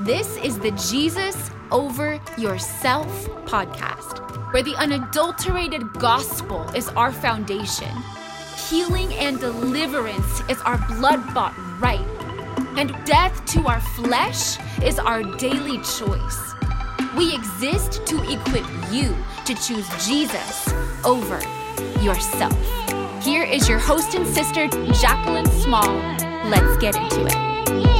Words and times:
This 0.00 0.36
is 0.36 0.60
the 0.60 0.70
Jesus 0.70 1.50
Over 1.72 2.20
Yourself 2.38 3.08
podcast, 3.46 4.52
where 4.52 4.62
the 4.62 4.76
unadulterated 4.76 5.92
gospel 5.94 6.62
is 6.70 6.88
our 6.90 7.10
foundation. 7.10 7.90
Healing 8.70 9.12
and 9.14 9.40
deliverance 9.40 10.40
is 10.48 10.60
our 10.60 10.78
blood 10.86 11.34
bought 11.34 11.52
right, 11.80 12.06
and 12.76 12.94
death 13.06 13.44
to 13.46 13.66
our 13.66 13.80
flesh 13.80 14.56
is 14.84 15.00
our 15.00 15.24
daily 15.36 15.78
choice. 15.78 16.54
We 17.16 17.34
exist 17.34 18.06
to 18.06 18.22
equip 18.30 18.66
you 18.92 19.16
to 19.46 19.54
choose 19.56 19.88
Jesus 20.06 20.72
over 21.04 21.40
yourself. 22.00 22.56
Here 23.24 23.42
is 23.42 23.68
your 23.68 23.80
host 23.80 24.14
and 24.14 24.24
sister, 24.28 24.68
Jaclyn 24.68 25.48
Small. 25.60 25.92
Let's 26.48 26.76
get 26.76 26.94
into 26.94 27.26
it. 27.26 27.97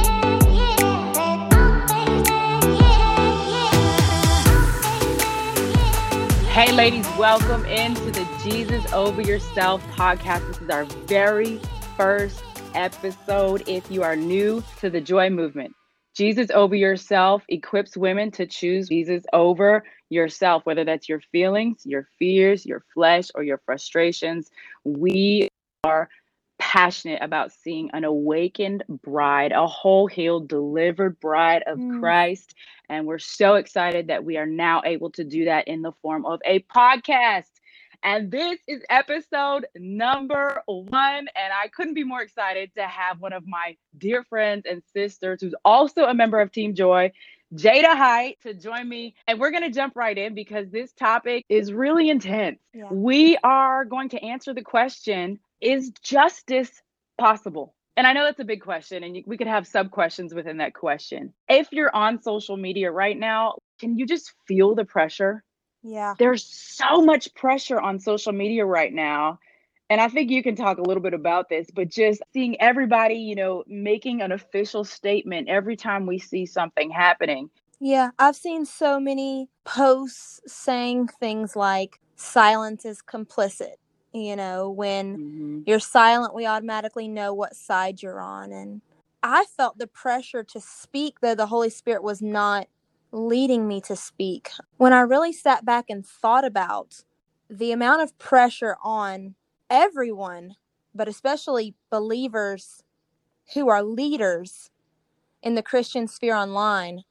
Hey, 6.59 6.73
ladies, 6.73 7.07
welcome 7.17 7.63
into 7.63 8.11
the 8.11 8.27
Jesus 8.43 8.91
Over 8.91 9.21
Yourself 9.21 9.81
podcast. 9.91 10.45
This 10.45 10.59
is 10.59 10.69
our 10.69 10.83
very 11.07 11.55
first 11.95 12.43
episode. 12.75 13.63
If 13.65 13.89
you 13.89 14.03
are 14.03 14.17
new 14.17 14.61
to 14.81 14.89
the 14.89 14.99
Joy 14.99 15.29
Movement, 15.29 15.73
Jesus 16.17 16.51
Over 16.51 16.75
Yourself 16.75 17.43
equips 17.47 17.95
women 17.95 18.29
to 18.31 18.45
choose 18.45 18.89
Jesus 18.89 19.23
over 19.31 19.85
yourself, 20.09 20.65
whether 20.65 20.83
that's 20.83 21.07
your 21.07 21.21
feelings, 21.31 21.83
your 21.85 22.09
fears, 22.19 22.65
your 22.65 22.83
flesh, 22.93 23.29
or 23.35 23.43
your 23.43 23.61
frustrations. 23.65 24.51
We 24.83 25.47
are 25.85 26.09
passionate 26.59 27.23
about 27.23 27.51
seeing 27.51 27.89
an 27.93 28.03
awakened 28.03 28.83
bride, 29.01 29.51
a 29.51 29.65
whole 29.65 30.05
healed, 30.05 30.47
delivered 30.47 31.19
bride 31.19 31.63
of 31.65 31.79
mm. 31.79 31.99
Christ. 31.99 32.53
And 32.89 33.07
we're 33.07 33.17
so 33.17 33.55
excited 33.55 34.07
that 34.07 34.23
we 34.23 34.37
are 34.37 34.45
now 34.45 34.81
able 34.85 35.09
to 35.11 35.23
do 35.23 35.45
that 35.45 35.67
in 35.67 35.81
the 35.81 35.93
form 36.03 36.25
of 36.25 36.41
a 36.45 36.59
podcast. 36.59 37.49
And 38.03 38.31
this 38.31 38.59
is 38.67 38.81
episode 38.89 39.67
number 39.75 40.61
one. 40.65 41.27
And 41.35 41.53
I 41.53 41.67
couldn't 41.69 41.95
be 41.95 42.03
more 42.03 42.21
excited 42.21 42.71
to 42.75 42.83
have 42.83 43.19
one 43.19 43.33
of 43.33 43.47
my 43.47 43.75
dear 43.97 44.23
friends 44.23 44.65
and 44.69 44.83
sisters, 44.93 45.39
who's 45.41 45.55
also 45.65 46.03
a 46.03 46.13
member 46.13 46.39
of 46.39 46.51
Team 46.51 46.75
Joy, 46.75 47.11
Jada 47.55 47.97
Height, 47.97 48.37
to 48.43 48.53
join 48.53 48.87
me. 48.87 49.15
And 49.27 49.39
we're 49.39 49.51
going 49.51 49.63
to 49.63 49.71
jump 49.71 49.95
right 49.95 50.17
in 50.17 50.33
because 50.33 50.69
this 50.69 50.91
topic 50.93 51.45
is 51.49 51.73
really 51.73 52.09
intense. 52.09 52.59
Yeah. 52.73 52.87
We 52.91 53.37
are 53.43 53.85
going 53.85 54.09
to 54.09 54.23
answer 54.23 54.53
the 54.53 54.61
question 54.61 55.39
Is 55.61 55.91
justice 56.01 56.71
possible? 57.17 57.75
And 57.97 58.07
I 58.07 58.13
know 58.13 58.23
that's 58.23 58.39
a 58.39 58.45
big 58.45 58.61
question, 58.61 59.03
and 59.03 59.17
we 59.25 59.37
could 59.37 59.47
have 59.47 59.67
sub 59.67 59.91
questions 59.91 60.33
within 60.33 60.57
that 60.57 60.73
question. 60.73 61.33
If 61.49 61.67
you're 61.71 61.93
on 61.93 62.21
social 62.21 62.55
media 62.55 62.91
right 62.91 63.17
now, 63.17 63.55
can 63.79 63.97
you 63.97 64.05
just 64.05 64.33
feel 64.47 64.73
the 64.73 64.85
pressure? 64.85 65.43
Yeah. 65.83 66.13
There's 66.17 66.45
so 66.45 67.01
much 67.01 67.33
pressure 67.35 67.79
on 67.79 67.99
social 67.99 68.31
media 68.31 68.65
right 68.65 68.93
now. 68.93 69.39
And 69.89 69.99
I 69.99 70.07
think 70.07 70.29
you 70.29 70.43
can 70.43 70.55
talk 70.55 70.77
a 70.77 70.83
little 70.83 71.01
bit 71.01 71.13
about 71.15 71.49
this, 71.49 71.67
but 71.73 71.89
just 71.89 72.21
seeing 72.31 72.61
everybody, 72.61 73.15
you 73.15 73.35
know, 73.35 73.63
making 73.67 74.21
an 74.21 74.31
official 74.31 74.83
statement 74.83 75.49
every 75.49 75.75
time 75.75 76.05
we 76.05 76.19
see 76.19 76.45
something 76.45 76.91
happening. 76.91 77.49
Yeah, 77.79 78.11
I've 78.19 78.35
seen 78.35 78.65
so 78.65 78.99
many 78.99 79.49
posts 79.65 80.41
saying 80.45 81.07
things 81.19 81.55
like 81.55 81.99
silence 82.15 82.85
is 82.85 83.01
complicit. 83.01 83.75
You 84.13 84.35
know, 84.35 84.69
when 84.69 85.17
mm-hmm. 85.17 85.59
you're 85.67 85.79
silent, 85.79 86.33
we 86.33 86.45
automatically 86.47 87.07
know 87.07 87.33
what 87.33 87.55
side 87.55 88.01
you're 88.01 88.21
on. 88.21 88.51
And 88.51 88.81
I 89.21 89.45
felt 89.55 89.77
the 89.77 89.87
pressure 89.87 90.43
to 90.43 90.59
speak, 90.59 91.19
though 91.19 91.35
the 91.35 91.45
Holy 91.45 91.69
Spirit 91.69 92.01
was 92.01 92.21
not 92.21 92.67
leading 93.11 93.67
me 93.67 93.81
to 93.81 93.95
speak. 93.95 94.49
When 94.77 94.93
I 94.93 95.01
really 95.01 95.33
sat 95.33 95.65
back 95.65 95.85
and 95.89 96.05
thought 96.05 96.45
about 96.45 97.03
the 97.49 97.71
amount 97.71 98.01
of 98.01 98.17
pressure 98.17 98.77
on 98.83 99.35
everyone, 99.69 100.55
but 100.93 101.07
especially 101.07 101.75
believers 101.89 102.83
who 103.53 103.69
are 103.69 103.83
leaders 103.83 104.69
in 105.41 105.55
the 105.55 105.63
Christian 105.63 106.07
sphere 106.07 106.35
online, 106.35 107.03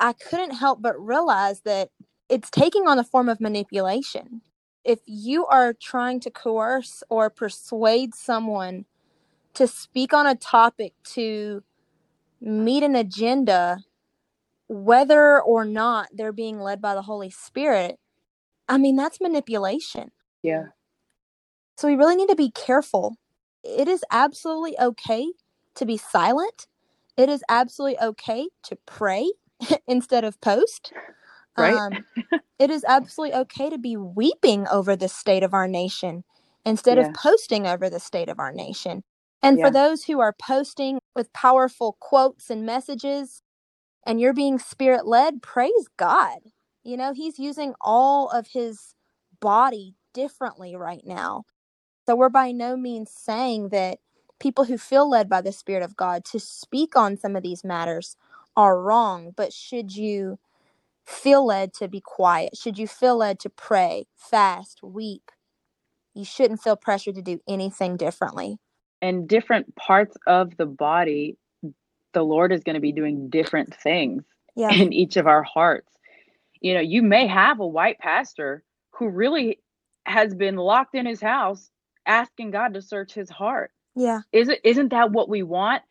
I 0.00 0.12
couldn't 0.12 0.56
help 0.56 0.82
but 0.82 0.98
realize 0.98 1.60
that 1.60 1.90
it's 2.28 2.50
taking 2.50 2.86
on 2.88 2.96
the 2.96 3.04
form 3.04 3.28
of 3.28 3.40
manipulation. 3.40 4.42
If 4.84 5.00
you 5.06 5.46
are 5.46 5.72
trying 5.72 6.20
to 6.20 6.30
coerce 6.30 7.02
or 7.08 7.30
persuade 7.30 8.14
someone 8.14 8.84
to 9.54 9.66
speak 9.66 10.12
on 10.12 10.26
a 10.26 10.34
topic 10.34 10.92
to 11.14 11.62
meet 12.40 12.82
an 12.82 12.94
agenda 12.94 13.78
whether 14.68 15.40
or 15.40 15.64
not 15.64 16.08
they're 16.12 16.32
being 16.32 16.58
led 16.58 16.80
by 16.80 16.94
the 16.94 17.02
Holy 17.02 17.30
Spirit, 17.30 17.98
I 18.68 18.78
mean, 18.78 18.96
that's 18.96 19.20
manipulation. 19.20 20.10
Yeah. 20.42 20.66
So 21.76 21.88
we 21.88 21.96
really 21.96 22.16
need 22.16 22.28
to 22.28 22.36
be 22.36 22.50
careful. 22.50 23.16
It 23.62 23.88
is 23.88 24.04
absolutely 24.10 24.78
okay 24.78 25.26
to 25.74 25.86
be 25.86 25.96
silent. 25.96 26.66
It 27.16 27.28
is 27.28 27.42
absolutely 27.48 27.98
okay 28.00 28.48
to 28.64 28.76
pray 28.86 29.32
instead 29.86 30.24
of 30.24 30.40
post. 30.40 30.92
Right. 31.56 31.74
Um, 31.74 32.04
it 32.58 32.70
is 32.70 32.84
absolutely 32.86 33.36
okay 33.40 33.70
to 33.70 33.78
be 33.78 33.96
weeping 33.96 34.66
over 34.68 34.96
the 34.96 35.08
state 35.08 35.42
of 35.42 35.54
our 35.54 35.68
nation 35.68 36.24
instead 36.64 36.98
yeah. 36.98 37.08
of 37.08 37.14
posting 37.14 37.66
over 37.66 37.88
the 37.90 38.00
state 38.00 38.28
of 38.28 38.38
our 38.38 38.52
nation. 38.52 39.02
And 39.42 39.58
yeah. 39.58 39.66
for 39.66 39.70
those 39.72 40.04
who 40.04 40.20
are 40.20 40.34
posting 40.40 40.98
with 41.14 41.32
powerful 41.32 41.96
quotes 42.00 42.50
and 42.50 42.64
messages, 42.64 43.42
and 44.06 44.20
you're 44.20 44.32
being 44.32 44.58
spirit 44.58 45.06
led, 45.06 45.42
praise 45.42 45.88
God. 45.96 46.38
You 46.82 46.96
know, 46.96 47.12
He's 47.12 47.38
using 47.38 47.74
all 47.80 48.28
of 48.28 48.48
His 48.48 48.94
body 49.40 49.94
differently 50.12 50.76
right 50.76 51.02
now. 51.04 51.44
So 52.06 52.14
we're 52.14 52.28
by 52.28 52.52
no 52.52 52.76
means 52.76 53.10
saying 53.10 53.70
that 53.70 53.98
people 54.38 54.64
who 54.64 54.76
feel 54.76 55.08
led 55.08 55.28
by 55.28 55.40
the 55.40 55.52
Spirit 55.52 55.82
of 55.82 55.96
God 55.96 56.24
to 56.26 56.40
speak 56.40 56.96
on 56.96 57.16
some 57.16 57.34
of 57.36 57.42
these 57.42 57.64
matters 57.64 58.16
are 58.56 58.80
wrong, 58.80 59.32
but 59.36 59.52
should 59.52 59.96
you 59.96 60.38
feel 61.06 61.46
led 61.46 61.74
to 61.74 61.88
be 61.88 62.00
quiet, 62.00 62.56
should 62.56 62.78
you 62.78 62.86
feel 62.86 63.18
led 63.18 63.38
to 63.40 63.50
pray, 63.50 64.06
fast, 64.16 64.80
weep, 64.82 65.30
you 66.14 66.24
shouldn't 66.24 66.62
feel 66.62 66.76
pressure 66.76 67.12
to 67.12 67.22
do 67.22 67.40
anything 67.48 67.96
differently. 67.96 68.58
And 69.02 69.28
different 69.28 69.74
parts 69.76 70.16
of 70.26 70.56
the 70.56 70.66
body 70.66 71.36
the 72.14 72.22
Lord 72.22 72.52
is 72.52 72.62
going 72.62 72.74
to 72.74 72.80
be 72.80 72.92
doing 72.92 73.28
different 73.28 73.74
things 73.74 74.24
yeah. 74.54 74.72
in 74.72 74.92
each 74.92 75.16
of 75.16 75.26
our 75.26 75.42
hearts. 75.42 75.92
You 76.60 76.74
know, 76.74 76.80
you 76.80 77.02
may 77.02 77.26
have 77.26 77.60
a 77.60 77.66
white 77.66 77.98
pastor 77.98 78.62
who 78.92 79.08
really 79.08 79.58
has 80.06 80.34
been 80.34 80.56
locked 80.56 80.94
in 80.94 81.04
his 81.04 81.20
house 81.20 81.70
asking 82.06 82.52
God 82.52 82.74
to 82.74 82.82
search 82.82 83.12
his 83.12 83.28
heart. 83.28 83.72
Yeah. 83.94 84.20
Isn't 84.32 84.58
isn't 84.64 84.90
that 84.90 85.12
what 85.12 85.28
we 85.28 85.42
want? 85.42 85.82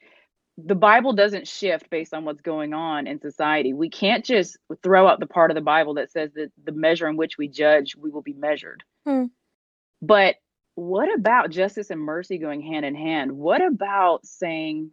The 0.58 0.75
Bible 0.75 1.14
doesn't 1.14 1.47
shift 1.47 1.90
based 1.90 2.14
on 2.14 2.25
what's 2.25 2.41
going 2.41 2.74
on 2.74 3.08
in 3.08 3.19
society. 3.19 3.74
We 3.74 3.90
can't 3.90 4.24
just 4.24 4.58
throw 4.84 5.08
out 5.08 5.19
the 5.19 5.25
part 5.25 5.50
of 5.50 5.56
the 5.56 5.62
Bible 5.62 5.96
that 5.96 6.12
says 6.12 6.31
that 6.36 6.52
the 6.64 6.72
measure 6.72 7.08
in 7.08 7.18
which 7.18 7.38
we 7.38 7.47
judge, 7.47 7.96
we 7.96 8.12
will 8.12 8.22
be 8.22 8.34
measured. 8.34 8.84
Hmm. 9.06 9.25
But 10.02 10.36
what 10.75 11.14
about 11.14 11.50
justice 11.50 11.90
and 11.90 12.02
mercy 12.02 12.38
going 12.38 12.62
hand 12.62 12.86
in 12.86 12.96
hand? 12.96 13.31
What 13.31 13.64
about 13.64 14.25
saying, 14.25 14.91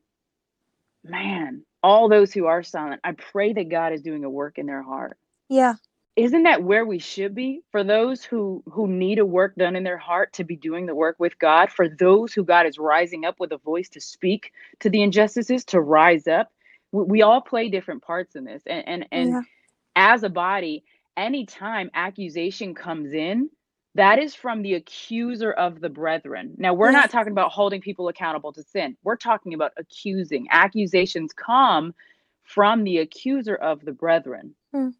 man, 1.04 1.64
all 1.82 2.08
those 2.08 2.32
who 2.32 2.46
are 2.46 2.62
silent, 2.62 3.00
I 3.04 3.12
pray 3.12 3.52
that 3.52 3.70
God 3.70 3.92
is 3.92 4.02
doing 4.02 4.24
a 4.24 4.30
work 4.30 4.58
in 4.58 4.66
their 4.66 4.82
heart. 4.82 5.18
Yeah. 5.48 5.74
Isn't 6.20 6.42
that 6.42 6.62
where 6.62 6.84
we 6.84 6.98
should 6.98 7.34
be 7.34 7.62
for 7.70 7.82
those 7.82 8.24
who 8.24 8.62
who 8.66 8.86
need 8.86 9.18
a 9.18 9.26
work 9.26 9.54
done 9.56 9.76
in 9.76 9.84
their 9.84 9.98
heart 9.98 10.32
to 10.34 10.44
be 10.44 10.56
doing 10.56 10.86
the 10.86 10.94
work 10.94 11.16
with 11.18 11.38
God, 11.38 11.70
for 11.70 11.88
those 11.88 12.32
who 12.32 12.44
God 12.44 12.66
is 12.66 12.78
rising 12.78 13.24
up 13.24 13.40
with 13.40 13.52
a 13.52 13.58
voice 13.58 13.88
to 13.90 14.00
speak 14.00 14.52
to 14.80 14.90
the 14.90 15.02
injustices, 15.02 15.64
to 15.66 15.80
rise 15.80 16.26
up. 16.26 16.52
We, 16.92 17.04
we 17.04 17.22
all 17.22 17.40
play 17.40 17.68
different 17.68 18.02
parts 18.02 18.36
in 18.36 18.44
this. 18.44 18.62
And 18.66 18.86
and 18.86 19.06
and 19.10 19.30
yeah. 19.30 19.40
as 19.96 20.22
a 20.22 20.28
body, 20.28 20.84
anytime 21.16 21.90
accusation 21.94 22.74
comes 22.74 23.12
in, 23.12 23.50
that 23.94 24.18
is 24.18 24.34
from 24.34 24.62
the 24.62 24.74
accuser 24.74 25.52
of 25.52 25.80
the 25.80 25.88
brethren. 25.88 26.54
Now, 26.58 26.74
we're 26.74 26.92
not 26.92 27.10
talking 27.10 27.32
about 27.32 27.50
holding 27.50 27.80
people 27.80 28.08
accountable 28.08 28.52
to 28.52 28.62
sin. 28.62 28.96
We're 29.02 29.16
talking 29.16 29.54
about 29.54 29.72
accusing. 29.76 30.46
Accusations 30.50 31.32
come 31.32 31.94
from 32.42 32.84
the 32.84 32.98
accuser 32.98 33.54
of 33.54 33.84
the 33.84 33.92
brethren. 33.92 34.54
Hmm. 34.72 34.90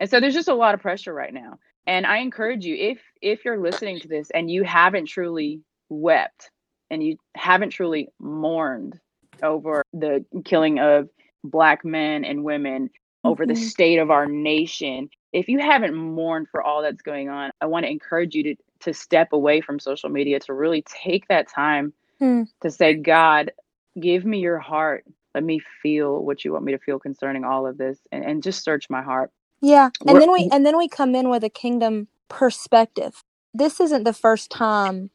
And 0.00 0.10
so 0.10 0.18
there's 0.18 0.34
just 0.34 0.48
a 0.48 0.54
lot 0.54 0.74
of 0.74 0.80
pressure 0.80 1.14
right 1.14 1.32
now. 1.32 1.58
And 1.86 2.06
I 2.06 2.18
encourage 2.18 2.64
you 2.64 2.74
if 2.74 2.98
if 3.22 3.44
you're 3.44 3.60
listening 3.60 4.00
to 4.00 4.08
this 4.08 4.30
and 4.30 4.50
you 4.50 4.64
haven't 4.64 5.06
truly 5.06 5.60
wept 5.88 6.50
and 6.90 7.02
you 7.02 7.16
haven't 7.36 7.70
truly 7.70 8.08
mourned 8.18 8.98
over 9.42 9.84
the 9.92 10.24
killing 10.44 10.80
of 10.80 11.08
black 11.44 11.84
men 11.84 12.24
and 12.24 12.42
women 12.42 12.90
over 13.22 13.44
mm-hmm. 13.44 13.54
the 13.54 13.60
state 13.60 13.98
of 13.98 14.10
our 14.10 14.26
nation 14.26 15.08
if 15.32 15.48
you 15.48 15.58
haven't 15.58 15.94
mourned 15.94 16.48
for 16.50 16.62
all 16.62 16.82
that's 16.82 17.02
going 17.02 17.28
on, 17.28 17.52
I 17.60 17.66
want 17.66 17.84
to 17.84 17.90
encourage 17.90 18.34
you 18.34 18.42
to 18.42 18.56
to 18.80 18.94
step 18.94 19.32
away 19.32 19.60
from 19.60 19.78
social 19.78 20.08
media 20.08 20.40
to 20.40 20.54
really 20.54 20.82
take 20.82 21.28
that 21.28 21.48
time 21.48 21.92
mm. 22.20 22.46
to 22.62 22.70
say, 22.70 22.94
God, 22.94 23.52
give 23.98 24.24
me 24.24 24.38
your 24.38 24.58
heart. 24.58 25.04
let 25.34 25.44
me 25.44 25.60
feel 25.82 26.24
what 26.24 26.44
you 26.44 26.52
want 26.52 26.64
me 26.64 26.72
to 26.72 26.78
feel 26.78 26.98
concerning 26.98 27.44
all 27.44 27.66
of 27.66 27.76
this 27.76 27.98
and, 28.10 28.24
and 28.24 28.42
just 28.42 28.64
search 28.64 28.88
my 28.88 29.02
heart. 29.02 29.30
Yeah. 29.60 29.90
And 30.06 30.14
We're, 30.14 30.20
then 30.20 30.32
we 30.32 30.48
and 30.50 30.64
then 30.64 30.76
we 30.76 30.88
come 30.88 31.14
in 31.14 31.28
with 31.28 31.44
a 31.44 31.50
kingdom 31.50 32.08
perspective. 32.28 33.22
This 33.52 33.80
isn't 33.80 34.04
the 34.04 34.12
first 34.12 34.50
time 34.50 35.10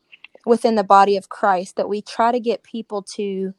within 0.45 0.75
the 0.75 0.83
body 0.83 1.17
of 1.17 1.29
Christ 1.29 1.75
that 1.75 1.89
we 1.89 2.01
try 2.01 2.31
to 2.31 2.39
get 2.39 2.63
people 2.63 3.01
to 3.01 3.53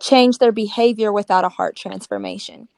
change 0.00 0.38
their 0.38 0.52
behavior 0.52 1.12
without 1.12 1.44
a 1.44 1.48
heart 1.48 1.76
transformation. 1.76 2.68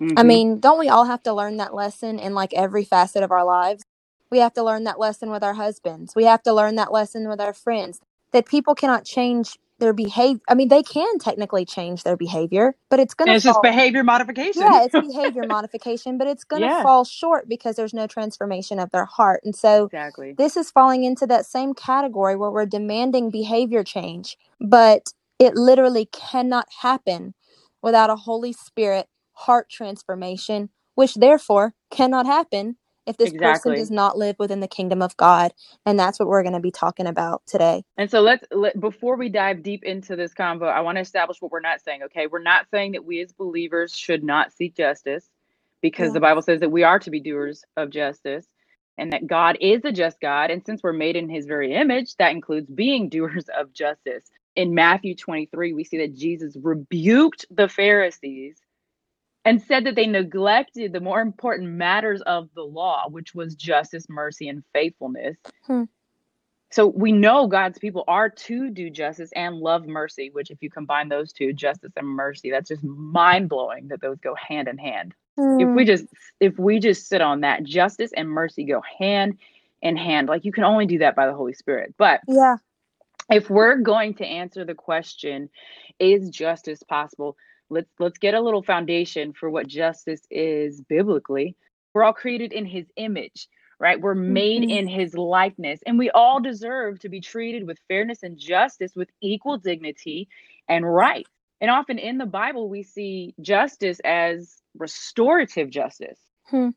I 0.00 0.04
mm-hmm. 0.04 0.26
mean, 0.26 0.60
don't 0.60 0.78
we 0.78 0.88
all 0.88 1.04
have 1.04 1.22
to 1.24 1.32
learn 1.32 1.56
that 1.58 1.74
lesson 1.74 2.18
in 2.18 2.34
like 2.34 2.52
every 2.54 2.84
facet 2.84 3.22
of 3.22 3.30
our 3.30 3.44
lives? 3.44 3.84
We 4.30 4.38
have 4.38 4.52
to 4.54 4.62
learn 4.62 4.84
that 4.84 4.98
lesson 4.98 5.30
with 5.30 5.44
our 5.44 5.54
husbands. 5.54 6.14
We 6.16 6.24
have 6.24 6.42
to 6.44 6.52
learn 6.52 6.76
that 6.76 6.92
lesson 6.92 7.28
with 7.28 7.40
our 7.40 7.52
friends 7.52 8.00
that 8.32 8.46
people 8.46 8.74
cannot 8.74 9.04
change 9.04 9.58
their 9.82 9.92
behavior. 9.92 10.40
I 10.48 10.54
mean, 10.54 10.68
they 10.68 10.82
can 10.82 11.18
technically 11.18 11.64
change 11.64 12.04
their 12.04 12.16
behavior, 12.16 12.76
but 12.88 13.00
it's 13.00 13.14
going 13.14 13.28
to. 13.28 13.34
It's 13.34 13.44
fall- 13.44 13.54
just 13.54 13.62
behavior 13.62 14.04
modification. 14.04 14.62
Yeah, 14.62 14.84
it's 14.84 14.92
behavior 15.08 15.42
modification, 15.46 16.18
but 16.18 16.28
it's 16.28 16.44
going 16.44 16.62
to 16.62 16.68
yeah. 16.68 16.82
fall 16.84 17.04
short 17.04 17.48
because 17.48 17.76
there's 17.76 17.92
no 17.92 18.06
transformation 18.06 18.78
of 18.78 18.90
their 18.92 19.04
heart. 19.04 19.42
And 19.44 19.54
so, 19.54 19.86
exactly, 19.86 20.34
this 20.38 20.56
is 20.56 20.70
falling 20.70 21.04
into 21.04 21.26
that 21.26 21.44
same 21.46 21.74
category 21.74 22.36
where 22.36 22.50
we're 22.52 22.66
demanding 22.66 23.30
behavior 23.30 23.82
change, 23.82 24.38
but 24.60 25.08
it 25.40 25.56
literally 25.56 26.06
cannot 26.12 26.68
happen 26.82 27.34
without 27.82 28.10
a 28.10 28.16
Holy 28.16 28.52
Spirit 28.52 29.08
heart 29.32 29.68
transformation, 29.68 30.70
which 30.94 31.16
therefore 31.16 31.74
cannot 31.90 32.26
happen 32.26 32.76
if 33.06 33.16
this 33.16 33.30
exactly. 33.30 33.72
person 33.72 33.74
does 33.74 33.90
not 33.90 34.16
live 34.16 34.36
within 34.38 34.60
the 34.60 34.68
kingdom 34.68 35.02
of 35.02 35.16
God. 35.16 35.52
And 35.84 35.98
that's 35.98 36.18
what 36.18 36.28
we're 36.28 36.42
going 36.42 36.54
to 36.54 36.60
be 36.60 36.70
talking 36.70 37.06
about 37.06 37.42
today. 37.46 37.84
And 37.96 38.10
so 38.10 38.20
let's 38.20 38.44
let, 38.50 38.78
before 38.78 39.16
we 39.16 39.28
dive 39.28 39.62
deep 39.62 39.84
into 39.84 40.16
this 40.16 40.32
convo, 40.34 40.70
I 40.70 40.80
want 40.80 40.96
to 40.96 41.02
establish 41.02 41.40
what 41.40 41.50
we're 41.50 41.60
not 41.60 41.80
saying. 41.80 42.02
Okay, 42.04 42.26
we're 42.26 42.42
not 42.42 42.66
saying 42.70 42.92
that 42.92 43.04
we 43.04 43.20
as 43.20 43.32
believers 43.32 43.96
should 43.96 44.22
not 44.22 44.52
seek 44.52 44.76
justice, 44.76 45.28
because 45.80 46.08
yeah. 46.08 46.14
the 46.14 46.20
Bible 46.20 46.42
says 46.42 46.60
that 46.60 46.70
we 46.70 46.84
are 46.84 46.98
to 47.00 47.10
be 47.10 47.20
doers 47.20 47.64
of 47.76 47.90
justice. 47.90 48.46
And 48.98 49.10
that 49.14 49.26
God 49.26 49.56
is 49.60 49.80
a 49.84 49.90
just 49.90 50.20
God. 50.20 50.50
And 50.50 50.64
since 50.66 50.82
we're 50.82 50.92
made 50.92 51.16
in 51.16 51.30
his 51.30 51.46
very 51.46 51.74
image, 51.74 52.14
that 52.16 52.32
includes 52.32 52.70
being 52.70 53.08
doers 53.10 53.46
of 53.58 53.72
justice. 53.72 54.30
In 54.54 54.74
Matthew 54.74 55.14
23, 55.14 55.72
we 55.72 55.82
see 55.82 55.96
that 55.96 56.14
Jesus 56.14 56.56
rebuked 56.60 57.46
the 57.50 57.68
Pharisees 57.68 58.61
and 59.44 59.60
said 59.60 59.84
that 59.84 59.96
they 59.96 60.06
neglected 60.06 60.92
the 60.92 61.00
more 61.00 61.20
important 61.20 61.70
matters 61.70 62.22
of 62.22 62.48
the 62.54 62.62
law, 62.62 63.08
which 63.08 63.34
was 63.34 63.54
justice, 63.54 64.08
mercy, 64.08 64.48
and 64.48 64.62
faithfulness. 64.72 65.36
Hmm. 65.66 65.84
So 66.70 66.86
we 66.86 67.12
know 67.12 67.48
God's 67.48 67.78
people 67.78 68.04
are 68.08 68.30
to 68.30 68.70
do 68.70 68.88
justice 68.88 69.30
and 69.36 69.56
love 69.56 69.86
mercy, 69.86 70.30
which, 70.32 70.50
if 70.50 70.62
you 70.62 70.70
combine 70.70 71.08
those 71.08 71.32
two, 71.32 71.52
justice 71.52 71.92
and 71.96 72.06
mercy, 72.06 72.50
that's 72.50 72.68
just 72.68 72.82
mind 72.82 73.50
blowing 73.50 73.88
that 73.88 74.00
those 74.00 74.18
go 74.20 74.34
hand 74.34 74.68
in 74.68 74.78
hand. 74.78 75.14
Hmm. 75.38 75.60
If 75.60 75.68
we 75.68 75.84
just 75.84 76.06
if 76.40 76.58
we 76.58 76.78
just 76.78 77.08
sit 77.08 77.20
on 77.20 77.40
that, 77.40 77.64
justice 77.64 78.12
and 78.16 78.28
mercy 78.28 78.64
go 78.64 78.82
hand 78.98 79.38
in 79.82 79.96
hand. 79.96 80.28
Like 80.28 80.44
you 80.44 80.52
can 80.52 80.64
only 80.64 80.86
do 80.86 80.98
that 80.98 81.16
by 81.16 81.26
the 81.26 81.34
Holy 81.34 81.52
Spirit. 81.52 81.94
But 81.98 82.20
yeah, 82.26 82.56
if 83.30 83.50
we're 83.50 83.76
going 83.76 84.14
to 84.14 84.26
answer 84.26 84.64
the 84.64 84.74
question, 84.74 85.50
is 85.98 86.30
justice 86.30 86.82
possible? 86.82 87.36
Let's 87.72 87.90
let's 87.98 88.18
get 88.18 88.34
a 88.34 88.40
little 88.40 88.62
foundation 88.62 89.32
for 89.32 89.50
what 89.50 89.66
justice 89.66 90.22
is 90.30 90.80
biblically. 90.82 91.56
We're 91.94 92.04
all 92.04 92.12
created 92.12 92.52
in 92.52 92.66
his 92.66 92.86
image 92.96 93.48
right? 93.82 94.00
We're 94.00 94.14
made 94.14 94.62
mm-hmm. 94.62 94.70
in 94.70 94.86
his 94.86 95.12
likeness 95.14 95.80
and 95.84 95.98
we 95.98 96.08
all 96.10 96.40
deserve 96.40 97.00
to 97.00 97.08
be 97.08 97.20
treated 97.20 97.66
with 97.66 97.78
fairness 97.88 98.22
and 98.22 98.38
justice 98.38 98.92
with 98.94 99.10
equal 99.20 99.58
dignity 99.58 100.28
and 100.68 100.86
right. 100.88 101.26
And 101.60 101.68
often 101.68 101.98
in 101.98 102.16
the 102.16 102.26
bible 102.26 102.68
we 102.68 102.84
see 102.84 103.34
justice 103.40 104.00
as 104.04 104.62
restorative 104.78 105.68
justice. 105.68 106.18
Hmm. 106.44 106.70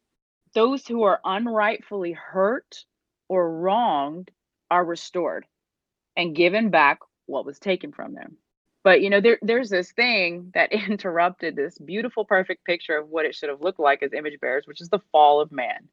those 0.54 0.88
who 0.88 1.04
are 1.04 1.20
unrightfully 1.26 2.14
hurt 2.14 2.86
or 3.28 3.60
wronged 3.60 4.32
are 4.72 4.86
restored 4.86 5.46
and 6.16 6.36
given 6.36 6.70
back 6.70 7.00
what 7.26 7.46
was 7.46 7.60
taken 7.60 7.92
from 7.92 8.14
them 8.14 8.38
but 8.86 9.02
you 9.02 9.10
know, 9.10 9.20
there 9.20 9.40
there's 9.42 9.72
this 9.72 9.92
thing 9.92 10.52
that 10.54 10.72
interrupted 10.90 11.56
this 11.56 11.78
beautiful, 11.80 12.24
perfect 12.24 12.64
picture 12.64 12.98
of 12.98 13.10
what 13.10 13.26
it 13.26 13.36
should 13.36 13.50
have 13.50 13.60
looked 13.60 13.80
like 13.80 14.04
as 14.04 14.14
image 14.14 14.40
bearers, 14.40 14.68
which 14.68 14.80
is 14.80 14.90
the 14.90 15.02
fall 15.12 15.42
of 15.42 15.52
man. 15.52 15.90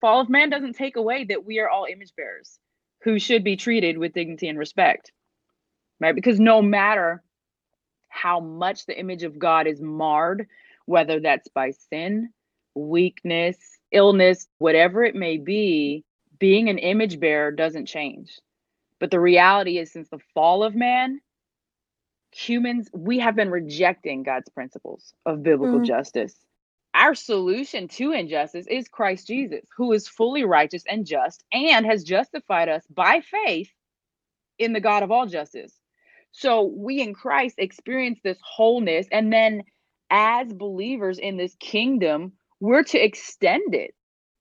Fall 0.00 0.22
of 0.22 0.30
man 0.30 0.48
doesn't 0.48 0.76
take 0.76 0.96
away 0.96 1.24
that 1.24 1.44
we 1.44 1.58
are 1.58 1.68
all 1.68 1.84
image 1.84 2.12
bearers 2.16 2.58
who 3.02 3.18
should 3.18 3.44
be 3.44 3.56
treated 3.56 3.98
with 3.98 4.14
dignity 4.14 4.48
and 4.48 4.58
respect. 4.58 5.12
Right? 6.00 6.14
Because 6.14 6.40
no 6.40 6.62
matter 6.62 7.22
how 8.08 8.40
much 8.40 8.86
the 8.86 8.98
image 8.98 9.22
of 9.22 9.38
God 9.38 9.66
is 9.66 9.80
marred, 9.82 10.46
whether 10.86 11.20
that's 11.20 11.48
by 11.48 11.72
sin, 11.90 12.30
weakness, 12.74 13.58
illness, 13.92 14.46
whatever 14.56 15.04
it 15.04 15.14
may 15.14 15.36
be, 15.36 16.02
being 16.38 16.70
an 16.70 16.78
image 16.78 17.20
bearer 17.20 17.50
doesn't 17.50 17.86
change. 17.86 18.38
But 19.00 19.10
the 19.10 19.20
reality 19.20 19.76
is, 19.76 19.92
since 19.92 20.08
the 20.08 20.20
fall 20.34 20.64
of 20.64 20.74
man, 20.74 21.20
humans, 22.32 22.88
we 22.92 23.18
have 23.18 23.36
been 23.36 23.50
rejecting 23.50 24.22
God's 24.22 24.48
principles 24.48 25.14
of 25.24 25.42
biblical 25.42 25.80
mm. 25.80 25.86
justice. 25.86 26.34
Our 26.94 27.14
solution 27.14 27.88
to 27.88 28.12
injustice 28.12 28.66
is 28.68 28.88
Christ 28.88 29.26
Jesus, 29.26 29.66
who 29.76 29.92
is 29.92 30.08
fully 30.08 30.44
righteous 30.44 30.84
and 30.88 31.06
just 31.06 31.44
and 31.52 31.84
has 31.84 32.04
justified 32.04 32.68
us 32.68 32.86
by 32.88 33.20
faith 33.20 33.70
in 34.58 34.72
the 34.72 34.80
God 34.80 35.02
of 35.02 35.10
all 35.10 35.26
justice. 35.26 35.78
So 36.32 36.64
we 36.64 37.00
in 37.00 37.14
Christ 37.14 37.56
experience 37.58 38.20
this 38.22 38.38
wholeness. 38.42 39.06
And 39.12 39.32
then 39.32 39.62
as 40.10 40.52
believers 40.52 41.18
in 41.18 41.36
this 41.36 41.54
kingdom, 41.60 42.32
we're 42.60 42.84
to 42.84 42.98
extend 42.98 43.74
it. 43.74 43.94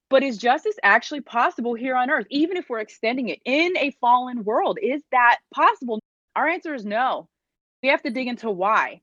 But 0.09 0.23
is 0.23 0.37
justice 0.37 0.75
actually 0.83 1.21
possible 1.21 1.73
here 1.73 1.95
on 1.95 2.09
earth, 2.09 2.27
even 2.29 2.57
if 2.57 2.69
we're 2.69 2.79
extending 2.79 3.29
it 3.29 3.39
in 3.43 3.75
a 3.77 3.91
fallen 3.99 4.43
world? 4.43 4.77
Is 4.81 5.01
that 5.11 5.39
possible? 5.53 5.99
Our 6.35 6.47
answer 6.47 6.73
is 6.73 6.85
no 6.85 7.27
we 7.85 7.91
have 7.91 8.01
to 8.01 8.09
dig 8.09 8.27
into 8.27 8.49
why. 8.49 9.01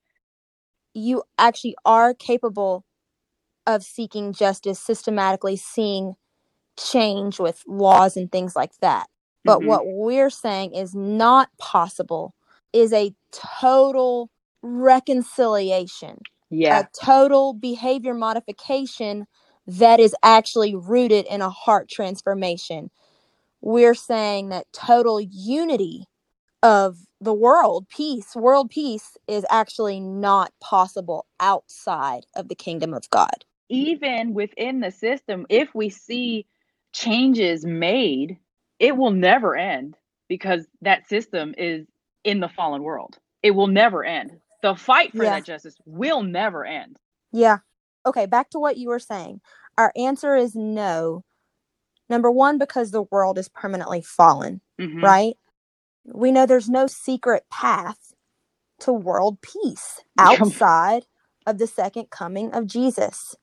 You 0.92 1.22
actually 1.38 1.76
are 1.84 2.14
capable 2.14 2.84
of 3.64 3.84
seeking 3.84 4.32
justice 4.32 4.80
systematically, 4.80 5.56
seeing 5.56 6.16
change 6.76 7.38
with 7.38 7.62
laws 7.68 8.16
and 8.16 8.30
things 8.32 8.56
like 8.56 8.76
that. 8.80 9.06
But 9.44 9.60
mm-hmm. 9.60 9.68
what 9.68 9.82
we're 9.86 10.30
saying 10.30 10.74
is 10.74 10.96
not 10.96 11.48
possible 11.58 12.34
is 12.72 12.92
a 12.92 13.14
total 13.30 14.30
reconciliation. 14.62 16.18
Yeah. 16.50 16.80
A 16.80 16.88
total 17.00 17.52
behavior 17.54 18.14
modification 18.14 19.26
that 19.68 20.00
is 20.00 20.14
actually 20.24 20.74
rooted 20.74 21.26
in 21.26 21.40
a 21.40 21.50
heart 21.50 21.88
transformation. 21.88 22.90
We're 23.60 23.94
saying 23.94 24.48
that 24.48 24.66
total 24.72 25.20
unity 25.20 26.08
of 26.62 26.98
the 27.20 27.32
world 27.32 27.88
peace 27.88 28.34
world 28.36 28.70
peace 28.70 29.16
is 29.26 29.44
actually 29.50 30.00
not 30.00 30.52
possible 30.60 31.26
outside 31.40 32.24
of 32.36 32.48
the 32.48 32.54
kingdom 32.54 32.94
of 32.94 33.08
god. 33.10 33.44
Even 33.68 34.34
within 34.34 34.80
the 34.80 34.90
system 34.90 35.46
if 35.48 35.74
we 35.74 35.88
see 35.88 36.46
changes 36.92 37.64
made 37.64 38.38
it 38.78 38.96
will 38.96 39.10
never 39.10 39.56
end 39.56 39.96
because 40.28 40.66
that 40.82 41.08
system 41.08 41.54
is 41.56 41.86
in 42.24 42.40
the 42.40 42.48
fallen 42.48 42.82
world. 42.82 43.18
It 43.42 43.52
will 43.52 43.66
never 43.66 44.04
end. 44.04 44.32
The 44.62 44.74
fight 44.74 45.12
for 45.12 45.24
yeah. 45.24 45.30
that 45.30 45.44
justice 45.44 45.76
will 45.84 46.22
never 46.22 46.64
end. 46.64 46.98
Yeah. 47.32 47.58
Okay 48.06 48.26
back 48.26 48.50
to 48.50 48.58
what 48.58 48.76
you 48.76 48.88
were 48.88 48.98
saying. 48.98 49.40
Our 49.78 49.92
answer 49.96 50.36
is 50.36 50.54
no. 50.54 51.24
Number 52.08 52.30
one 52.30 52.58
because 52.58 52.90
the 52.90 53.02
world 53.02 53.38
is 53.38 53.48
permanently 53.48 54.02
fallen 54.02 54.60
mm-hmm. 54.78 55.02
right 55.02 55.36
we 56.04 56.32
know 56.32 56.46
there's 56.46 56.68
no 56.68 56.86
secret 56.86 57.44
path 57.50 58.14
to 58.80 58.92
world 58.92 59.40
peace 59.42 60.00
outside 60.18 61.06
of 61.46 61.58
the 61.58 61.66
second 61.66 62.10
coming 62.10 62.52
of 62.52 62.66
Jesus. 62.66 63.36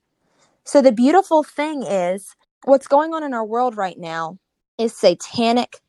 So 0.64 0.80
the 0.82 0.92
beautiful 0.92 1.42
thing 1.42 1.82
is 1.82 2.36
what's 2.64 2.86
going 2.86 3.14
on 3.14 3.22
in 3.22 3.34
our 3.34 3.44
world 3.44 3.76
right 3.76 3.98
now 3.98 4.38
is 4.78 4.96
satanic. 4.96 5.80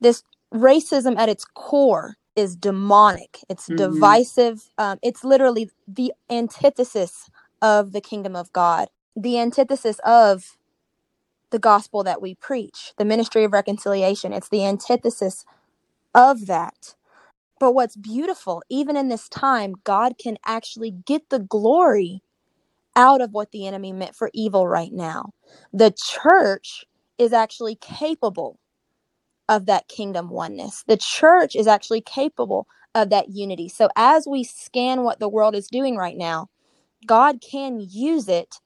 This 0.00 0.22
racism 0.52 1.16
at 1.16 1.28
its 1.28 1.44
core 1.44 2.16
is 2.34 2.54
demonic. 2.54 3.40
It's 3.48 3.68
mm-hmm. 3.68 3.76
divisive. 3.76 4.70
Um, 4.78 4.98
it's 5.02 5.24
literally 5.24 5.70
the 5.88 6.12
antithesis 6.30 7.30
of 7.62 7.92
the 7.92 8.00
kingdom 8.00 8.36
of 8.36 8.52
God, 8.52 8.88
the 9.16 9.38
antithesis 9.38 9.98
of 10.04 10.56
the 11.50 11.58
gospel 11.58 12.02
that 12.04 12.20
we 12.20 12.34
preach, 12.34 12.92
the 12.98 13.04
ministry 13.04 13.44
of 13.44 13.52
reconciliation. 13.52 14.32
It's 14.32 14.48
the 14.48 14.64
antithesis 14.64 15.44
of 16.16 16.48
that. 16.48 16.96
But 17.60 17.72
what's 17.72 17.96
beautiful, 17.96 18.62
even 18.70 18.96
in 18.96 19.08
this 19.08 19.28
time, 19.28 19.74
God 19.84 20.18
can 20.18 20.38
actually 20.46 20.92
get 20.92 21.30
the 21.30 21.40
glory 21.40 22.22
out 22.96 23.20
of 23.20 23.32
what 23.32 23.52
the 23.52 23.66
enemy 23.66 23.92
meant 23.92 24.16
for 24.16 24.30
evil 24.34 24.68
right 24.68 24.92
now. 24.92 25.30
The 25.72 25.94
church 25.96 26.84
is 27.18 27.32
actually 27.32 27.76
capable 27.76 28.58
of 29.48 29.66
that 29.66 29.88
kingdom 29.88 30.30
oneness. 30.30 30.84
The 30.88 30.98
church 30.98 31.56
is 31.56 31.68
actually 31.68 32.02
capable 32.02 32.68
of 32.94 33.10
that 33.10 33.30
unity. 33.30 33.68
So 33.70 33.90
as 33.96 34.26
we 34.28 34.44
scan 34.44 35.02
what 35.04 35.20
the 35.20 35.30
world 35.30 35.56
is 35.56 35.68
doing 35.68 35.96
right 35.96 36.18
now, 36.18 36.48
God 37.06 37.40
can 37.42 37.80
use 37.80 38.28
it 38.28 38.56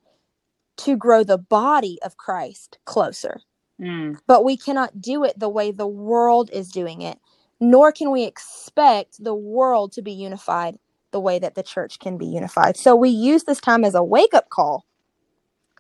to 0.79 0.97
grow 0.97 1.25
the 1.25 1.39
body 1.39 1.99
of 2.05 2.19
Christ 2.19 2.79
closer. 2.87 3.41
Mm. 3.81 4.19
But 4.27 4.45
we 4.45 4.57
cannot 4.57 5.01
do 5.01 5.25
it 5.25 5.39
the 5.39 5.51
way 5.51 5.73
the 5.73 5.89
world 5.89 6.51
is 6.53 6.71
doing 6.71 7.03
it, 7.03 7.19
nor 7.61 7.93
can 7.93 8.11
we 8.11 8.25
expect 8.25 9.23
the 9.23 9.35
world 9.35 9.93
to 9.93 10.03
be 10.03 10.13
unified 10.13 10.79
the 11.11 11.21
way 11.21 11.39
that 11.39 11.55
the 11.55 11.63
church 11.63 11.99
can 11.99 12.17
be 12.17 12.27
unified. 12.27 12.77
So 12.77 12.97
we 12.97 13.11
use 13.11 13.45
this 13.45 13.61
time 13.61 13.85
as 13.85 13.95
a 13.95 14.03
wake 14.03 14.35
up 14.35 14.49
call 14.49 14.87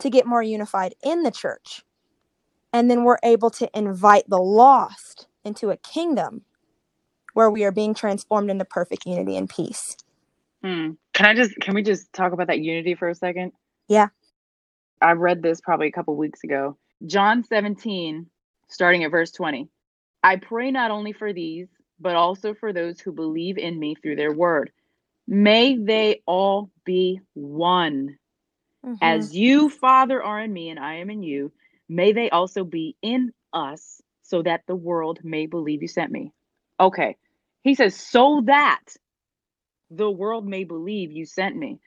to 0.00 0.10
get 0.10 0.26
more 0.26 0.42
unified 0.42 0.94
in 1.02 1.22
the 1.22 1.30
church. 1.30 1.82
And 2.72 2.90
then 2.90 3.04
we're 3.04 3.18
able 3.22 3.50
to 3.50 3.68
invite 3.76 4.28
the 4.28 4.38
lost 4.38 5.26
into 5.44 5.70
a 5.70 5.76
kingdom 5.76 6.42
where 7.34 7.50
we 7.50 7.64
are 7.64 7.72
being 7.72 7.94
transformed 7.94 8.50
into 8.50 8.64
perfect 8.64 9.06
unity 9.06 9.36
and 9.36 9.48
peace. 9.48 9.96
Hmm. 10.62 10.90
Can 11.14 11.26
I 11.26 11.34
just 11.34 11.54
can 11.60 11.74
we 11.74 11.82
just 11.82 12.12
talk 12.12 12.32
about 12.32 12.48
that 12.48 12.60
unity 12.60 12.94
for 12.94 13.08
a 13.08 13.14
second? 13.14 13.52
Yeah. 13.88 14.08
I 15.00 15.12
read 15.12 15.42
this 15.42 15.60
probably 15.60 15.88
a 15.88 15.92
couple 15.92 16.16
weeks 16.16 16.44
ago. 16.44 16.76
John 17.06 17.42
17, 17.42 18.26
starting 18.68 19.04
at 19.04 19.10
verse 19.10 19.30
20. 19.30 19.68
I 20.22 20.36
pray 20.36 20.70
not 20.70 20.90
only 20.90 21.12
for 21.12 21.32
these, 21.32 21.68
but 21.98 22.16
also 22.16 22.54
for 22.54 22.72
those 22.72 23.00
who 23.00 23.12
believe 23.12 23.58
in 23.58 23.78
me 23.78 23.94
through 23.94 24.16
their 24.16 24.32
word. 24.32 24.72
May 25.26 25.76
they 25.76 26.22
all 26.26 26.70
be 26.84 27.20
one. 27.34 28.18
Mhm. 28.84 28.98
As 29.00 29.36
you, 29.36 29.68
Father, 29.68 30.22
are 30.22 30.40
in 30.40 30.52
me 30.52 30.70
and 30.70 30.78
I 30.78 30.96
am 30.96 31.10
in 31.10 31.22
you, 31.22 31.52
may 31.88 32.12
they 32.12 32.30
also 32.30 32.64
be 32.64 32.96
in 33.02 33.32
us, 33.52 34.00
so 34.22 34.42
that 34.42 34.62
the 34.66 34.76
world 34.76 35.20
may 35.24 35.46
believe 35.46 35.82
you 35.82 35.88
sent 35.88 36.12
me. 36.12 36.32
Okay. 36.78 37.16
He 37.62 37.74
says, 37.74 37.94
so 37.94 38.42
that 38.46 38.96
the 39.90 40.10
world 40.10 40.46
may 40.46 40.64
believe 40.64 41.12
you 41.12 41.26
sent 41.26 41.56
me. 41.56 41.80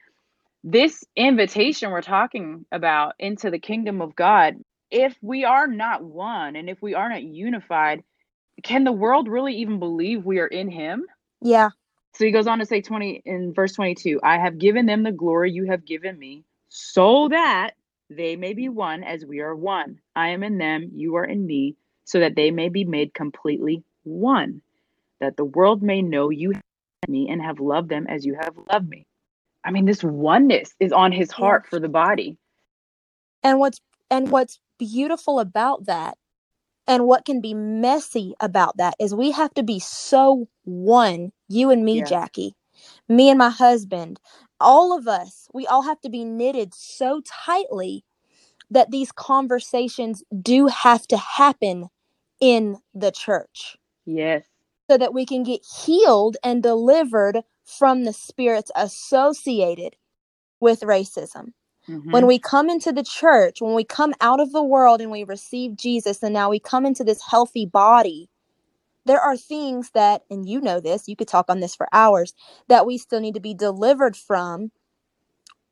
This 0.62 1.04
invitation 1.16 1.90
we're 1.90 2.02
talking 2.02 2.66
about 2.70 3.14
into 3.18 3.50
the 3.50 3.58
kingdom 3.58 4.00
of 4.00 4.14
God, 4.14 4.56
if 4.90 5.16
we 5.20 5.44
are 5.44 5.66
not 5.66 6.04
one 6.04 6.56
and 6.56 6.70
if 6.70 6.80
we 6.80 6.94
are 6.94 7.08
not 7.08 7.22
unified, 7.22 8.02
can 8.62 8.84
the 8.84 8.92
world 8.92 9.28
really 9.28 9.54
even 9.56 9.78
believe 9.78 10.24
we 10.24 10.38
are 10.38 10.46
in 10.46 10.70
Him? 10.70 11.06
yeah. 11.40 11.70
So 12.14 12.24
he 12.24 12.30
goes 12.30 12.46
on 12.46 12.60
to 12.60 12.66
say 12.66 12.80
20 12.80 13.22
in 13.24 13.52
verse 13.52 13.72
22 13.72 14.20
I 14.22 14.38
have 14.38 14.58
given 14.58 14.86
them 14.86 15.02
the 15.02 15.10
glory 15.10 15.50
you 15.50 15.66
have 15.66 15.84
given 15.84 16.16
me, 16.18 16.44
so 16.68 17.28
that 17.28 17.72
they 18.08 18.36
may 18.36 18.54
be 18.54 18.68
one 18.68 19.02
as 19.02 19.24
we 19.24 19.40
are 19.40 19.54
one. 19.54 19.98
I 20.14 20.28
am 20.28 20.42
in 20.42 20.58
them, 20.58 20.90
you 20.94 21.16
are 21.16 21.24
in 21.24 21.44
me, 21.44 21.76
so 22.04 22.20
that 22.20 22.36
they 22.36 22.50
may 22.50 22.68
be 22.68 22.84
made 22.84 23.14
completely 23.14 23.82
one, 24.04 24.62
that 25.20 25.36
the 25.36 25.44
world 25.44 25.82
may 25.82 26.02
know 26.02 26.30
you 26.30 26.52
have 26.52 26.62
me 27.08 27.28
and 27.28 27.42
have 27.42 27.58
loved 27.58 27.88
them 27.88 28.06
as 28.08 28.24
you 28.24 28.36
have 28.40 28.54
loved 28.70 28.88
me. 28.88 29.06
I 29.64 29.70
mean, 29.70 29.86
this 29.86 30.04
oneness 30.04 30.74
is 30.78 30.92
on 30.92 31.10
his 31.10 31.30
heart 31.30 31.66
for 31.66 31.80
the 31.80 31.88
body. 31.88 32.36
And 33.42 33.58
what's 33.58 33.80
and 34.10 34.30
what's 34.30 34.60
beautiful 34.78 35.40
about 35.40 35.86
that 35.86 36.16
and 36.86 37.06
what 37.06 37.24
can 37.24 37.40
be 37.40 37.54
messy 37.54 38.34
about 38.40 38.76
that 38.78 38.94
is 39.00 39.14
we 39.14 39.32
have 39.32 39.54
to 39.54 39.62
be 39.62 39.78
so 39.80 40.48
one, 40.64 41.32
you 41.48 41.70
and 41.70 41.84
me, 41.84 42.00
Yeah. 42.00 42.04
Jackie, 42.04 42.54
me 43.08 43.30
and 43.30 43.38
my 43.38 43.50
husband, 43.50 44.20
all 44.60 44.96
of 44.96 45.08
us, 45.08 45.48
we 45.54 45.66
all 45.66 45.82
have 45.82 46.00
to 46.02 46.10
be 46.10 46.24
knitted 46.24 46.74
so 46.74 47.22
tightly 47.26 48.04
that 48.70 48.90
these 48.90 49.12
conversations 49.12 50.22
do 50.42 50.66
have 50.68 51.06
to 51.08 51.16
happen 51.16 51.88
in 52.40 52.78
the 52.94 53.12
church 53.12 53.76
Yes. 54.06 54.46
so 54.90 54.98
that 54.98 55.14
we 55.14 55.26
can 55.26 55.42
get 55.44 55.62
healed 55.84 56.36
and 56.44 56.62
delivered 56.62 57.42
from 57.64 58.04
the 58.04 58.12
spirits 58.12 58.70
associated 58.76 59.96
with 60.60 60.80
racism 60.80 61.52
Mhm. 61.88 62.12
when 62.12 62.26
we 62.26 62.38
come 62.38 62.70
into 62.70 62.92
the 62.92 63.04
church, 63.04 63.60
when 63.62 63.74
we 63.74 63.84
come 63.84 64.14
out 64.20 64.40
of 64.40 64.52
the 64.52 64.62
world 64.64 65.00
and 65.00 65.10
we 65.12 65.24
receive 65.24 65.76
Jesus, 65.76 66.22
and 66.22 66.34
now 66.34 66.50
we 66.50 66.60
come 66.60 66.86
into 66.86 67.04
this 67.04 67.22
healthy 67.30 67.66
body, 67.66 68.30
there 69.06 69.20
are 69.20 69.36
things 69.36 69.90
that, 69.92 70.22
and 70.30 70.48
you 70.48 70.60
know 70.60 70.80
this, 70.80 71.08
you 71.08 71.16
could 71.16 71.28
talk 71.28 71.46
on 71.50 71.60
this 71.60 71.76
for 71.76 71.88
hours, 71.92 72.34
that 72.68 72.86
we 72.86 72.98
still 72.98 73.20
need 73.20 73.34
to 73.34 73.40
be 73.40 73.54
delivered 73.54 74.16
from 74.16 74.72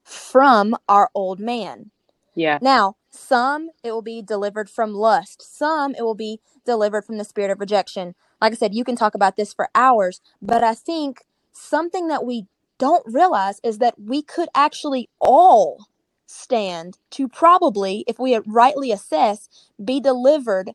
from 0.04 0.76
our 0.88 1.10
old 1.14 1.40
man. 1.40 1.90
yeah. 2.34 2.60
Now, 2.60 2.96
some 3.10 3.70
it 3.84 3.92
will 3.92 4.02
be 4.02 4.22
delivered 4.22 4.70
from 4.70 4.94
lust, 4.94 5.42
some 5.58 5.94
it 5.96 6.02
will 6.02 6.16
be 6.16 6.40
delivered 6.66 7.04
from 7.04 7.18
the 7.18 7.24
spirit 7.24 7.52
of 7.52 7.60
rejection. 7.60 8.14
Like 8.42 8.52
I 8.52 8.56
said, 8.56 8.74
you 8.74 8.84
can 8.84 8.96
talk 8.96 9.14
about 9.14 9.36
this 9.36 9.54
for 9.54 9.70
hours, 9.74 10.20
but 10.42 10.64
I 10.64 10.74
think 10.74 11.22
something 11.52 12.08
that 12.08 12.24
we 12.26 12.46
don't 12.78 13.04
realize 13.06 13.60
is 13.64 13.78
that 13.78 13.96
we 14.00 14.22
could 14.22 14.50
actually 14.54 15.10
all 15.20 15.86
stand 16.32 16.98
to 17.10 17.28
probably, 17.28 18.04
if 18.06 18.18
we 18.18 18.38
rightly 18.46 18.90
assess, 18.90 19.48
be 19.84 20.00
delivered 20.00 20.72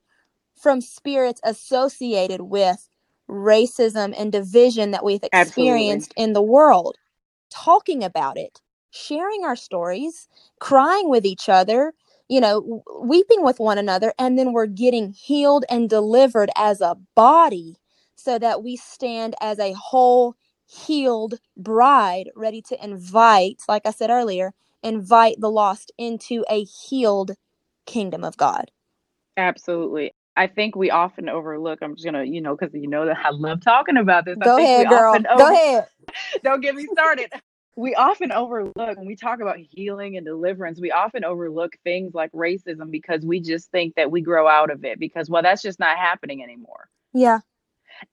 from 0.55 0.81
spirits 0.81 1.41
associated 1.43 2.41
with 2.41 2.89
racism 3.29 4.13
and 4.17 4.31
division 4.31 4.91
that 4.91 5.03
we've 5.03 5.23
Absolutely. 5.33 5.71
experienced 5.71 6.13
in 6.17 6.33
the 6.33 6.41
world. 6.41 6.95
Talking 7.49 8.03
about 8.03 8.37
it, 8.37 8.61
sharing 8.91 9.43
our 9.43 9.55
stories, 9.55 10.27
crying 10.59 11.09
with 11.09 11.25
each 11.25 11.49
other, 11.49 11.93
you 12.29 12.41
know, 12.41 12.83
weeping 13.01 13.43
with 13.43 13.59
one 13.59 13.77
another, 13.77 14.13
and 14.19 14.37
then 14.37 14.51
we're 14.51 14.65
getting 14.65 15.11
healed 15.11 15.63
and 15.69 15.89
delivered 15.89 16.49
as 16.57 16.81
a 16.81 16.97
body 17.15 17.77
so 18.15 18.37
that 18.39 18.63
we 18.63 18.75
stand 18.75 19.35
as 19.39 19.59
a 19.59 19.73
whole 19.73 20.35
healed 20.65 21.35
bride 21.55 22.29
ready 22.35 22.61
to 22.61 22.83
invite, 22.83 23.61
like 23.69 23.85
I 23.85 23.91
said 23.91 24.09
earlier, 24.09 24.53
invite 24.83 25.35
the 25.39 25.51
lost 25.51 25.91
into 25.97 26.45
a 26.49 26.63
healed 26.63 27.31
kingdom 27.85 28.23
of 28.23 28.37
God. 28.37 28.71
Absolutely. 29.37 30.13
I 30.35 30.47
think 30.47 30.75
we 30.75 30.91
often 30.91 31.29
overlook. 31.29 31.79
I'm 31.81 31.95
just 31.95 32.05
gonna, 32.05 32.23
you 32.23 32.41
know, 32.41 32.55
because 32.55 32.73
you 32.73 32.87
know 32.87 33.05
that 33.07 33.17
I 33.23 33.31
love 33.31 33.61
talking 33.61 33.97
about 33.97 34.25
this. 34.25 34.37
I 34.41 34.45
Go 34.45 34.55
think 34.55 34.57
ahead, 34.63 34.87
we 34.87 34.87
girl. 34.89 35.13
often 35.13 35.25
Go 35.37 35.53
ahead. 35.53 35.87
Don't 36.43 36.61
get 36.61 36.75
me 36.75 36.87
started. 36.91 37.31
We 37.75 37.95
often 37.95 38.31
overlook 38.31 38.97
when 38.97 39.05
we 39.05 39.15
talk 39.15 39.39
about 39.39 39.57
healing 39.57 40.17
and 40.17 40.25
deliverance. 40.25 40.79
We 40.81 40.91
often 40.91 41.23
overlook 41.23 41.73
things 41.83 42.13
like 42.13 42.31
racism 42.31 42.89
because 42.89 43.23
we 43.23 43.39
just 43.39 43.69
think 43.71 43.95
that 43.95 44.09
we 44.11 44.21
grow 44.21 44.47
out 44.47 44.71
of 44.71 44.83
it 44.83 44.99
because, 44.99 45.29
well, 45.29 45.43
that's 45.43 45.61
just 45.61 45.79
not 45.79 45.97
happening 45.97 46.43
anymore. 46.43 46.89
Yeah. 47.13 47.39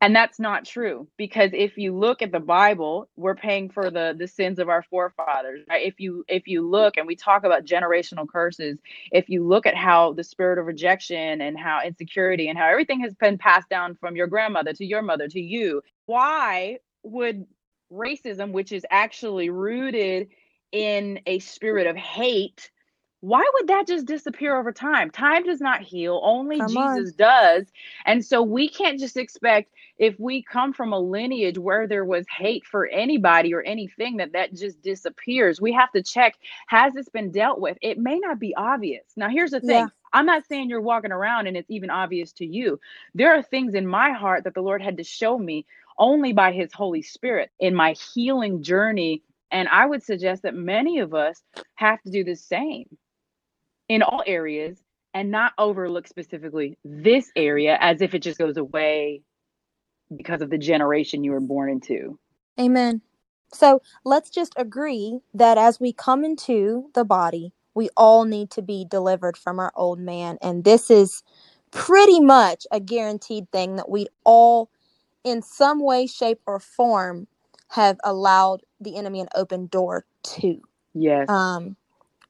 And 0.00 0.14
that's 0.14 0.38
not 0.40 0.64
true 0.64 1.08
because 1.16 1.50
if 1.52 1.76
you 1.76 1.96
look 1.96 2.22
at 2.22 2.32
the 2.32 2.40
Bible, 2.40 3.08
we're 3.16 3.34
paying 3.34 3.70
for 3.70 3.90
the 3.90 4.14
the 4.18 4.28
sins 4.28 4.58
of 4.58 4.68
our 4.68 4.82
forefathers. 4.82 5.62
Right? 5.68 5.86
If 5.86 6.00
you 6.00 6.24
if 6.28 6.46
you 6.46 6.68
look 6.68 6.96
and 6.96 7.06
we 7.06 7.16
talk 7.16 7.44
about 7.44 7.64
generational 7.64 8.28
curses, 8.28 8.78
if 9.12 9.28
you 9.28 9.46
look 9.46 9.66
at 9.66 9.76
how 9.76 10.12
the 10.12 10.24
spirit 10.24 10.58
of 10.58 10.66
rejection 10.66 11.40
and 11.40 11.58
how 11.58 11.80
insecurity 11.84 12.48
and 12.48 12.58
how 12.58 12.68
everything 12.68 13.00
has 13.00 13.14
been 13.14 13.38
passed 13.38 13.68
down 13.68 13.94
from 13.94 14.16
your 14.16 14.26
grandmother 14.26 14.72
to 14.74 14.84
your 14.84 15.02
mother 15.02 15.28
to 15.28 15.40
you, 15.40 15.82
why 16.06 16.78
would 17.02 17.46
racism, 17.92 18.52
which 18.52 18.72
is 18.72 18.84
actually 18.90 19.50
rooted 19.50 20.28
in 20.72 21.20
a 21.26 21.38
spirit 21.38 21.86
of 21.86 21.96
hate, 21.96 22.70
why 23.24 23.42
would 23.54 23.68
that 23.68 23.86
just 23.86 24.04
disappear 24.04 24.54
over 24.54 24.70
time? 24.70 25.10
Time 25.10 25.44
does 25.44 25.58
not 25.58 25.80
heal, 25.80 26.20
only 26.22 26.58
Come 26.58 26.76
on. 26.76 26.98
Jesus 26.98 27.14
does. 27.14 27.64
And 28.04 28.22
so 28.22 28.42
we 28.42 28.68
can't 28.68 29.00
just 29.00 29.16
expect 29.16 29.72
if 29.96 30.20
we 30.20 30.42
come 30.42 30.74
from 30.74 30.92
a 30.92 30.98
lineage 30.98 31.56
where 31.56 31.86
there 31.86 32.04
was 32.04 32.26
hate 32.28 32.66
for 32.66 32.86
anybody 32.86 33.54
or 33.54 33.62
anything 33.62 34.18
that 34.18 34.32
that 34.32 34.52
just 34.52 34.82
disappears. 34.82 35.58
We 35.58 35.72
have 35.72 35.90
to 35.92 36.02
check 36.02 36.34
has 36.66 36.92
this 36.92 37.08
been 37.08 37.30
dealt 37.30 37.60
with? 37.60 37.78
It 37.80 37.96
may 37.96 38.18
not 38.18 38.38
be 38.38 38.54
obvious. 38.56 39.04
Now 39.16 39.30
here's 39.30 39.52
the 39.52 39.60
thing. 39.60 39.84
Yeah. 39.84 39.88
I'm 40.12 40.26
not 40.26 40.46
saying 40.46 40.68
you're 40.68 40.82
walking 40.82 41.10
around 41.12 41.46
and 41.46 41.56
it's 41.56 41.70
even 41.70 41.88
obvious 41.88 42.30
to 42.32 42.44
you. 42.46 42.78
There 43.14 43.34
are 43.34 43.42
things 43.42 43.72
in 43.72 43.86
my 43.86 44.10
heart 44.10 44.44
that 44.44 44.52
the 44.52 44.60
Lord 44.60 44.82
had 44.82 44.98
to 44.98 45.04
show 45.04 45.38
me 45.38 45.64
only 45.98 46.34
by 46.34 46.52
his 46.52 46.74
Holy 46.74 47.00
Spirit 47.00 47.50
in 47.58 47.74
my 47.74 47.94
healing 48.12 48.62
journey 48.62 49.22
and 49.50 49.66
I 49.68 49.86
would 49.86 50.02
suggest 50.02 50.42
that 50.42 50.54
many 50.54 50.98
of 50.98 51.14
us 51.14 51.42
have 51.76 52.02
to 52.02 52.10
do 52.10 52.22
the 52.22 52.34
same 52.34 52.98
in 53.88 54.02
all 54.02 54.22
areas 54.26 54.78
and 55.14 55.30
not 55.30 55.52
overlook 55.58 56.08
specifically 56.08 56.76
this 56.84 57.30
area 57.36 57.78
as 57.80 58.02
if 58.02 58.14
it 58.14 58.20
just 58.20 58.38
goes 58.38 58.56
away 58.56 59.22
because 60.16 60.42
of 60.42 60.50
the 60.50 60.58
generation 60.58 61.24
you 61.24 61.32
were 61.32 61.40
born 61.40 61.70
into. 61.70 62.18
Amen. 62.58 63.00
So 63.52 63.82
let's 64.04 64.30
just 64.30 64.52
agree 64.56 65.20
that 65.34 65.58
as 65.58 65.78
we 65.78 65.92
come 65.92 66.24
into 66.24 66.90
the 66.94 67.04
body, 67.04 67.52
we 67.74 67.88
all 67.96 68.24
need 68.24 68.50
to 68.52 68.62
be 68.62 68.84
delivered 68.88 69.36
from 69.36 69.58
our 69.58 69.72
old 69.76 70.00
man. 70.00 70.38
And 70.42 70.64
this 70.64 70.90
is 70.90 71.22
pretty 71.70 72.20
much 72.20 72.66
a 72.72 72.80
guaranteed 72.80 73.50
thing 73.50 73.76
that 73.76 73.88
we 73.90 74.06
all, 74.24 74.70
in 75.24 75.42
some 75.42 75.80
way, 75.80 76.06
shape, 76.06 76.40
or 76.46 76.58
form, 76.60 77.26
have 77.70 77.98
allowed 78.04 78.62
the 78.80 78.96
enemy 78.96 79.20
an 79.20 79.28
open 79.34 79.66
door 79.66 80.04
to 80.22 80.60
Yes. 80.94 81.28
um, 81.28 81.76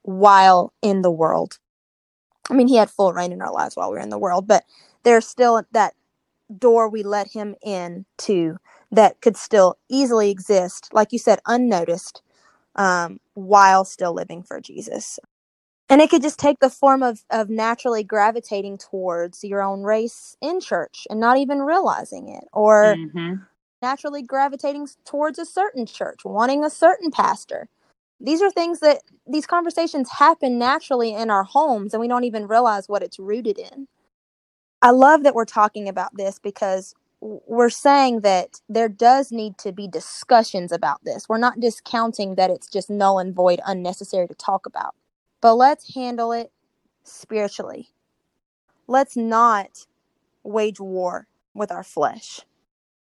while 0.05 0.75
in 0.83 1.03
the 1.03 1.13
world. 1.13 1.59
I 2.51 2.55
mean, 2.55 2.69
he 2.69 2.77
had 2.77 2.91
full 2.91 3.13
reign 3.13 3.33
in 3.33 3.43
our 3.43 3.53
lives 3.53 3.77
while 3.77 3.91
we 3.91 3.97
were 3.99 4.03
in 4.03 4.11
the 4.11 4.19
world, 4.19 4.47
but 4.49 4.65
there's 5.05 5.27
still 5.27 5.63
that 5.73 5.95
door 6.59 6.89
we 6.89 7.03
let 7.03 7.33
him 7.33 7.55
in 7.63 8.07
to 8.19 8.59
that 8.93 9.21
could 9.23 9.37
still 9.37 9.77
easily 9.91 10.31
exist, 10.31 10.91
like 10.93 11.13
you 11.13 11.19
said, 11.19 11.41
unnoticed, 11.47 12.23
um, 12.77 13.21
while 13.35 13.85
still 13.85 14.15
living 14.15 14.43
for 14.43 14.61
Jesus. 14.61 15.19
And 15.89 16.01
it 16.01 16.11
could 16.11 16.23
just 16.23 16.39
take 16.39 16.61
the 16.61 16.71
form 16.71 17.03
of, 17.03 17.21
of 17.31 17.51
naturally 17.51 18.05
gravitating 18.05 18.79
towards 18.79 19.45
your 19.45 19.63
own 19.63 19.83
race 19.83 20.37
in 20.43 20.61
church 20.61 21.07
and 21.11 21.21
not 21.21 21.39
even 21.39 21.61
realizing 21.61 22.29
it, 22.29 22.45
or 22.53 23.01
Mm-hmm. 23.01 23.35
naturally 23.83 24.23
gravitating 24.23 24.89
towards 25.05 25.39
a 25.39 25.47
certain 25.47 25.87
church, 25.87 26.21
wanting 26.25 26.65
a 26.65 26.71
certain 26.71 27.11
pastor. 27.11 27.69
These 28.21 28.43
are 28.43 28.51
things 28.51 28.81
that 28.81 29.03
these 29.27 29.47
conversations 29.47 30.11
happen 30.11 30.59
naturally 30.59 31.15
in 31.15 31.31
our 31.31 31.45
homes 31.45 31.95
and 31.95 32.01
we 32.01 32.09
don't 32.09 32.25
even 32.25 32.47
realize 32.47 32.89
what 32.89 33.03
it's 33.03 33.19
rooted 33.19 33.59
in. 33.59 33.89
I 34.83 34.91
love 34.91 35.23
that 35.23 35.35
we're 35.35 35.45
talking 35.45 35.89
about 35.89 36.17
this 36.17 36.39
because 36.39 36.95
we're 37.21 37.71
saying 37.71 38.21
that 38.21 38.61
there 38.69 38.89
does 38.89 39.33
need 39.33 39.57
to 39.59 39.73
be 39.73 39.89
discussions 39.89 40.73
about 40.73 41.03
this. 41.05 41.29
We're 41.29 41.39
not 41.39 41.61
discounting 41.61 42.35
that 42.35 42.51
it's 42.51 42.69
just 42.69 42.91
null 42.91 43.19
and 43.19 43.35
void, 43.35 43.61
unnecessary 43.67 44.29
to 44.29 44.35
talk 44.35 44.67
about. 44.67 44.95
But 45.41 45.55
let's 45.55 45.95
handle 45.95 46.33
it 46.33 46.53
spiritually. 47.03 47.89
Let's 48.87 49.17
not 49.17 49.87
wage 50.43 50.81
war 50.81 51.27
with 51.55 51.73
our 51.73 51.83
flesh. 51.83 52.41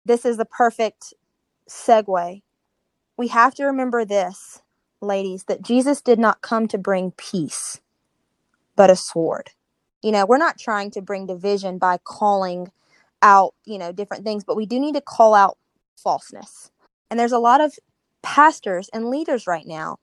This 0.05 0.25
is 0.25 0.37
the 0.37 0.45
perfect 0.45 1.13
segue. 1.69 2.41
We 3.17 3.27
have 3.29 3.55
to 3.55 3.65
remember 3.65 4.05
this, 4.05 4.61
ladies, 5.01 5.45
that 5.45 5.63
Jesus 5.63 6.01
did 6.01 6.19
not 6.19 6.41
come 6.41 6.67
to 6.69 6.77
bring 6.79 7.11
peace, 7.13 7.81
but 8.77 8.91
a 8.91 8.97
sword. 8.97 9.51
You 10.03 10.11
know, 10.13 10.25
we're 10.27 10.37
not 10.37 10.59
trying 10.59 10.91
to 10.93 11.01
bring 11.01 11.27
division 11.27 11.79
by 11.79 11.99
calling 12.03 12.71
out, 13.23 13.55
you 13.65 13.79
know, 13.79 13.93
different 13.93 14.25
things, 14.25 14.45
but 14.45 14.57
we 14.57 14.67
do 14.67 14.79
need 14.79 14.95
to 14.95 15.01
call 15.01 15.35
out 15.35 15.57
falseness. 15.97 16.71
And 17.11 17.19
there's 17.19 17.33
a 17.33 17.39
lot 17.39 17.61
of 17.61 17.75
pastors 18.23 18.89
and 18.93 19.09
leaders 19.09 19.47
right 19.47 19.67
now 19.67 19.97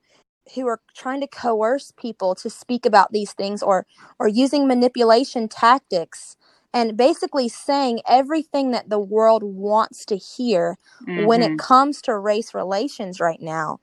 who 0.54 0.66
are 0.68 0.80
trying 0.96 1.20
to 1.22 1.28
coerce 1.28 1.92
people 1.98 2.34
to 2.36 2.50
speak 2.50 2.86
about 2.86 3.12
these 3.12 3.32
things 3.32 3.62
or 3.62 3.86
or 4.18 4.28
using 4.28 4.68
manipulation 4.68 5.48
tactics 5.48 6.36
and 6.74 6.96
basically 6.96 7.48
saying 7.48 8.00
everything 8.08 8.72
that 8.72 8.90
the 8.90 9.00
world 9.00 9.42
wants 9.44 10.04
to 10.06 10.16
hear 10.16 10.78
when 11.14 11.42
Mm-hmm. 11.42 11.44
it 11.44 11.58
comes 11.58 12.02
to 12.02 12.16
race 12.18 12.54
relations 12.54 13.20
right 13.20 13.42
now 13.42 13.80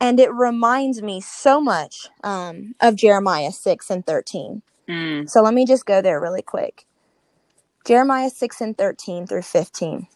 and 0.00 0.20
it 0.20 0.32
reminds 0.32 1.02
me 1.02 1.20
so 1.20 1.60
much 1.60 2.08
um, 2.24 2.74
of 2.80 2.96
jeremiah 2.96 3.52
6 3.52 3.90
and 3.90 4.06
13 4.06 4.62
Mm. 4.88 5.28
so 5.28 5.42
let 5.42 5.54
me 5.54 5.66
just 5.66 5.86
go 5.86 6.02
there 6.02 6.20
really 6.20 6.42
quick. 6.42 6.86
Jeremiah 7.86 8.30
6 8.30 8.60
and 8.62 8.78
13 8.78 9.26
through 9.26 9.42
15 9.42 10.08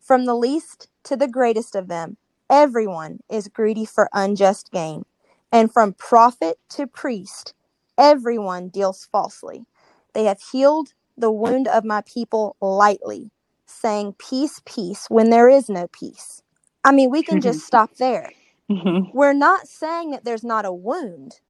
from 0.00 0.26
the 0.26 0.34
least 0.36 0.88
to 1.04 1.16
the 1.16 1.28
greatest 1.28 1.76
of 1.76 1.88
them 1.88 2.16
everyone 2.50 3.20
is 3.30 3.48
greedy 3.48 3.84
for 3.86 4.08
unjust 4.12 4.70
gain. 4.72 5.04
And 5.52 5.72
from 5.72 5.94
prophet 5.94 6.58
to 6.70 6.86
priest 6.86 7.54
everyone 7.98 8.68
deals 8.68 9.08
falsely. 9.12 9.66
They 10.14 10.24
have 10.24 10.40
healed 10.52 10.94
the 11.16 11.32
wound 11.32 11.68
of 11.68 11.84
my 11.84 12.02
people 12.06 12.56
lightly 12.60 13.30
saying 13.66 14.14
peace 14.18 14.60
peace 14.66 15.06
when 15.10 15.30
there 15.30 15.48
is 15.48 15.68
no 15.70 15.88
peace. 15.88 16.42
I 16.84 16.92
mean 16.92 17.10
we 17.10 17.22
can 17.22 17.40
just 17.40 17.60
stop 17.66 17.96
there 17.98 18.32
Mm-hmm. 18.70 19.16
we're 19.16 19.34
not 19.34 19.68
saying 19.68 20.12
that 20.12 20.24
there's 20.24 20.44
not 20.44 20.64
a 20.64 20.72
wound, 20.72 21.40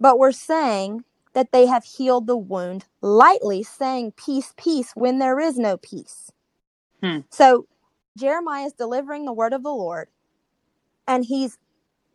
but 0.00 0.18
we're 0.18 0.32
saying 0.32 1.04
that 1.34 1.52
they 1.52 1.66
have 1.66 1.84
healed 1.84 2.26
the 2.26 2.36
wound 2.36 2.84
lightly, 3.00 3.62
saying 3.62 4.12
peace, 4.16 4.54
peace 4.56 4.92
when 4.94 5.18
there 5.18 5.40
is 5.40 5.58
no 5.58 5.78
peace. 5.78 6.30
Hmm. 7.00 7.20
So 7.30 7.66
Jeremiah 8.18 8.66
is 8.66 8.74
delivering 8.74 9.24
the 9.24 9.32
word 9.32 9.52
of 9.52 9.62
the 9.62 9.70
Lord, 9.70 10.08
and 11.08 11.24
he's 11.24 11.58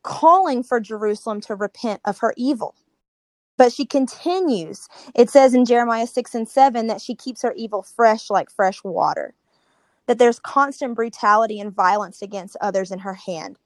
calling 0.04 0.64
for 0.64 0.80
Jerusalem 0.80 1.42
to 1.42 1.56
repent 1.56 2.02
of 2.06 2.20
her 2.20 2.34
evil. 2.38 2.76
But 3.58 3.74
she 3.74 3.86
continues. 3.86 4.88
It 5.16 5.30
says 5.30 5.54
in 5.54 5.66
Jeremiah 5.66 6.08
6 6.08 6.36
and 6.36 6.48
7 6.48 6.88
that 6.88 7.02
she 7.02 7.16
keeps 7.16 7.42
her 7.42 7.54
evil 7.56 7.84
fresh 7.84 8.30
like 8.30 8.52
fresh 8.52 8.84
water, 8.84 9.34
that 10.08 10.20
there's 10.20 10.40
constant 10.40 10.96
brutality 10.96 11.60
and 11.60 11.74
violence 11.74 12.22
against 12.22 12.58
others 12.62 12.92
in 12.92 13.00
her 13.00 13.16
hand. 13.16 13.58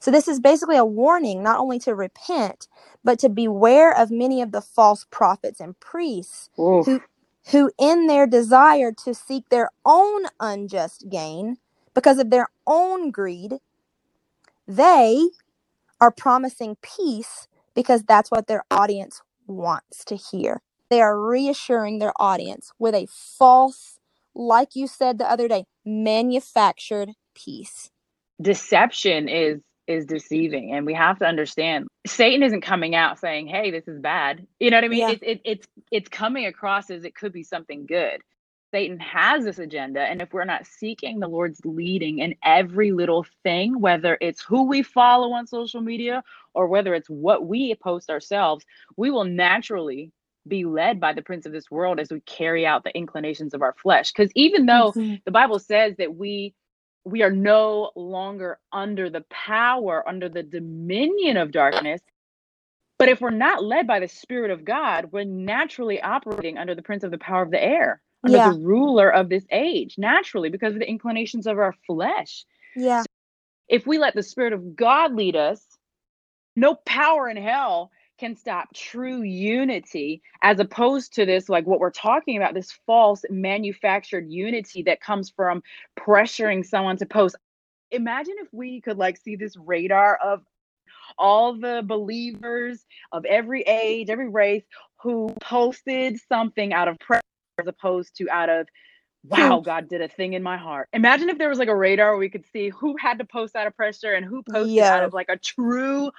So 0.00 0.10
this 0.10 0.28
is 0.28 0.40
basically 0.40 0.76
a 0.76 0.84
warning 0.84 1.42
not 1.42 1.60
only 1.60 1.78
to 1.80 1.94
repent, 1.94 2.68
but 3.04 3.18
to 3.20 3.28
beware 3.30 3.96
of 3.96 4.10
many 4.10 4.42
of 4.42 4.52
the 4.52 4.62
false 4.62 5.06
prophets 5.10 5.60
and 5.60 5.78
priests 5.80 6.50
Oof. 6.58 6.86
who 6.86 7.02
who 7.52 7.72
in 7.78 8.06
their 8.08 8.26
desire 8.26 8.92
to 9.04 9.14
seek 9.14 9.48
their 9.50 9.70
own 9.86 10.24
unjust 10.40 11.08
gain 11.10 11.58
because 11.94 12.18
of 12.18 12.30
their 12.30 12.48
own 12.66 13.10
greed, 13.10 13.54
they 14.68 15.28
are 16.00 16.12
promising 16.12 16.76
peace 16.82 17.48
because 17.74 18.04
that's 18.04 18.30
what 18.30 18.48
their 18.48 18.64
audience 18.70 19.22
wants 19.46 20.04
to 20.06 20.16
hear. 20.16 20.62
They 20.90 21.02
are 21.02 21.20
reassuring 21.20 21.98
their 22.00 22.14
audience 22.18 22.72
with 22.78 22.94
a 22.94 23.08
false, 23.10 24.00
like 24.34 24.76
you 24.76 24.86
said 24.88 25.18
the 25.18 25.30
other 25.30 25.48
day, 25.48 25.66
manufactured 25.84 27.12
peace. 27.34 27.90
deception 28.40 29.28
is 29.28 29.60
is 29.90 30.06
deceiving 30.06 30.72
and 30.72 30.86
we 30.86 30.94
have 30.94 31.18
to 31.18 31.26
understand 31.26 31.86
satan 32.06 32.42
isn't 32.42 32.62
coming 32.62 32.94
out 32.94 33.18
saying 33.18 33.46
hey 33.46 33.70
this 33.70 33.86
is 33.88 34.00
bad 34.00 34.46
you 34.60 34.70
know 34.70 34.76
what 34.76 34.84
i 34.84 34.88
mean 34.88 35.00
Yeah. 35.00 35.10
it's 35.10 35.22
it, 35.22 35.40
it's 35.44 35.66
it's 35.90 36.08
coming 36.08 36.46
across 36.46 36.90
as 36.90 37.04
it 37.04 37.14
could 37.14 37.32
be 37.32 37.42
something 37.42 37.86
good 37.86 38.20
satan 38.72 39.00
has 39.00 39.44
this 39.44 39.58
agenda 39.58 40.00
and 40.00 40.22
if 40.22 40.32
we're 40.32 40.44
not 40.44 40.66
seeking 40.66 41.18
the 41.18 41.28
lord's 41.28 41.60
leading 41.64 42.20
in 42.20 42.34
every 42.44 42.92
little 42.92 43.26
thing 43.42 43.80
whether 43.80 44.16
it's 44.20 44.42
who 44.42 44.62
we 44.68 44.82
follow 44.82 45.32
on 45.32 45.46
social 45.46 45.80
media 45.80 46.22
or 46.54 46.68
whether 46.68 46.94
it's 46.94 47.08
what 47.10 47.46
we 47.46 47.74
post 47.82 48.10
ourselves 48.10 48.64
we 48.96 49.10
will 49.10 49.24
naturally 49.24 50.12
be 50.48 50.64
led 50.64 50.98
by 51.00 51.12
the 51.12 51.20
prince 51.22 51.44
of 51.46 51.52
this 51.52 51.70
world 51.70 52.00
as 52.00 52.10
we 52.10 52.20
carry 52.20 52.64
out 52.66 52.82
the 52.84 52.96
inclinations 52.96 53.52
of 53.54 53.60
our 53.60 53.74
flesh 53.74 54.12
because 54.12 54.30
even 54.34 54.66
though 54.66 54.92
Mhm. 54.96 55.22
the 55.24 55.30
bible 55.30 55.58
says 55.58 55.96
that 55.98 56.14
we 56.16 56.54
we 57.04 57.22
are 57.22 57.30
no 57.30 57.90
longer 57.96 58.58
under 58.72 59.10
the 59.10 59.24
power 59.30 60.06
under 60.08 60.28
the 60.28 60.42
dominion 60.42 61.36
of 61.36 61.52
darkness 61.52 62.00
but 62.98 63.08
if 63.08 63.20
we're 63.20 63.30
not 63.30 63.64
led 63.64 63.86
by 63.86 64.00
the 64.00 64.08
spirit 64.08 64.50
of 64.50 64.64
god 64.64 65.06
we're 65.12 65.24
naturally 65.24 66.00
operating 66.02 66.58
under 66.58 66.74
the 66.74 66.82
prince 66.82 67.04
of 67.04 67.10
the 67.10 67.18
power 67.18 67.42
of 67.42 67.50
the 67.50 67.62
air 67.62 68.02
under 68.24 68.36
Yeah. 68.38 68.52
the 68.52 68.58
ruler 68.60 69.10
of 69.12 69.28
this 69.28 69.44
age 69.50 69.96
naturally 69.98 70.50
because 70.50 70.74
of 70.74 70.80
the 70.80 70.88
inclinations 70.88 71.46
of 71.46 71.58
our 71.58 71.74
flesh 71.86 72.44
Yeah. 72.76 73.04
if 73.68 73.86
we 73.86 73.98
let 73.98 74.14
the 74.14 74.22
spirit 74.22 74.52
of 74.52 74.76
god 74.76 75.14
lead 75.14 75.36
us 75.36 75.64
no 76.56 76.74
power 76.74 77.28
in 77.28 77.36
hell 77.36 77.90
can 78.20 78.36
stop 78.36 78.68
true 78.74 79.22
unity 79.22 80.20
as 80.42 80.60
opposed 80.60 81.14
to 81.14 81.24
this 81.24 81.48
like 81.48 81.66
what 81.66 81.80
we're 81.80 81.90
talking 81.90 82.36
about 82.36 82.52
this 82.52 82.70
false 82.86 83.24
manufactured 83.30 84.30
unity 84.30 84.82
that 84.82 85.00
comes 85.00 85.30
from 85.30 85.62
pressuring 85.98 86.64
someone 86.64 86.98
to 86.98 87.06
post. 87.06 87.34
Imagine 87.90 88.34
if 88.38 88.48
we 88.52 88.82
could 88.82 88.98
like 88.98 89.16
see 89.16 89.36
this 89.36 89.56
radar 89.56 90.16
of 90.16 90.42
all 91.16 91.54
the 91.58 91.82
believers 91.84 92.84
of 93.10 93.24
every 93.24 93.62
age 93.62 94.10
every 94.10 94.28
race 94.28 94.62
who 95.02 95.34
posted 95.40 96.20
something 96.28 96.72
out 96.74 96.88
of 96.88 96.98
pressure 96.98 97.22
as 97.58 97.66
opposed 97.66 98.14
to 98.16 98.28
out 98.30 98.48
of 98.48 98.68
wow 99.24 99.60
god 99.60 99.88
did 99.88 100.02
a 100.02 100.08
thing 100.08 100.34
in 100.34 100.42
my 100.42 100.58
heart. 100.58 100.88
Imagine 100.92 101.30
if 101.30 101.38
there 101.38 101.48
was 101.48 101.58
like 101.58 101.68
a 101.68 101.74
radar 101.74 102.10
where 102.10 102.18
we 102.18 102.28
could 102.28 102.44
see 102.52 102.68
who 102.68 102.96
had 102.98 103.18
to 103.18 103.24
post 103.24 103.56
out 103.56 103.66
of 103.66 103.74
pressure 103.74 104.12
and 104.12 104.26
who 104.26 104.42
posted 104.42 104.78
out 104.78 105.02
of 105.02 105.14
like 105.14 105.30
a 105.30 105.38
true 105.38 106.10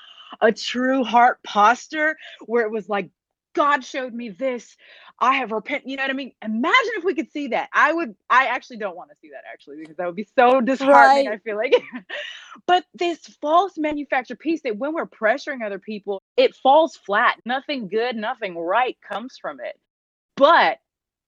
a 0.41 0.51
true 0.51 1.03
heart 1.03 1.39
posture 1.43 2.15
where 2.45 2.63
it 2.65 2.71
was 2.71 2.89
like 2.89 3.09
god 3.53 3.83
showed 3.83 4.13
me 4.13 4.29
this. 4.29 4.77
I 5.19 5.35
have 5.35 5.51
repent 5.51 5.83
you 5.87 5.97
know 5.97 6.03
what 6.03 6.11
i 6.11 6.13
mean? 6.13 6.31
Imagine 6.43 6.91
if 6.97 7.03
we 7.03 7.15
could 7.15 7.31
see 7.31 7.49
that. 7.49 7.69
I 7.73 7.93
would 7.93 8.15
i 8.29 8.45
actually 8.47 8.77
don't 8.77 8.95
want 8.95 9.09
to 9.11 9.15
see 9.21 9.29
that 9.31 9.43
actually 9.51 9.77
because 9.79 9.97
that 9.97 10.05
would 10.07 10.15
be 10.15 10.27
so 10.37 10.61
disheartening 10.61 11.27
Right. 11.27 11.27
i 11.27 11.37
feel 11.37 11.57
like. 11.57 11.73
But 12.67 12.85
this 12.93 13.19
false 13.41 13.73
manufactured 13.77 14.39
peace 14.39 14.61
that 14.63 14.77
when 14.77 14.93
we're 14.93 15.07
pressuring 15.07 15.65
other 15.65 15.79
people 15.79 16.21
it 16.37 16.55
falls 16.55 16.95
flat. 16.95 17.37
Nothing 17.45 17.89
good 17.89 18.15
nothing 18.15 18.57
right 18.57 18.97
comes 19.07 19.37
from 19.41 19.59
it. 19.61 19.79
But 20.37 20.79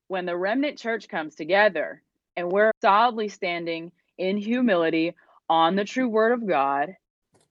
when 0.09 0.25
the 0.25 0.37
remnant 0.37 0.79
church 0.79 1.09
comes 1.09 1.35
together 1.35 2.03
and 2.37 2.51
we're 2.51 2.71
solidly 2.81 3.29
standing 3.29 3.91
in 4.17 4.37
humility 4.37 5.15
on 5.49 5.75
the 5.75 5.85
true 5.85 6.09
word 6.09 6.33
of 6.33 6.47
God 6.47 6.95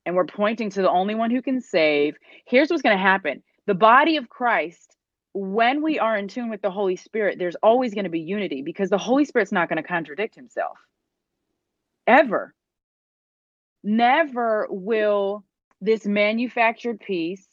and 0.05 0.15
we're 0.15 0.27
pointing 0.27 0.71
to 0.71 0.83
the 0.83 0.91
only 0.91 1.15
one 1.15 1.31
who 1.31 1.43
can 1.43 1.61
save, 1.61 2.17
here's 2.47 2.71
what's 2.71 2.83
going 2.83 2.97
to 2.97 3.03
happen. 3.03 3.43
The 3.67 3.75
body 3.75 4.17
of 4.17 4.29
Christ, 4.29 4.97
when 5.33 5.83
we 5.83 5.99
are 5.99 6.17
in 6.17 6.29
tune 6.29 6.51
with 6.51 6.63
the 6.63 6.71
Holy 6.71 6.97
Spirit, 6.97 7.39
there's 7.39 7.57
always 7.63 7.95
going 7.95 8.05
to 8.05 8.11
be 8.11 8.21
unity 8.21 8.63
because 8.63 8.91
the 8.91 8.99
Holy 8.99 9.25
Spirit's 9.25 9.53
not 9.53 9.69
going 9.69 9.83
to 9.83 9.89
contradict 9.89 10.35
himself. 10.35 10.79
Ever. 12.07 12.55
Never 13.85 14.67
will 14.71 15.45
this 15.81 16.07
manufactured 16.07 17.01
peace 17.01 17.47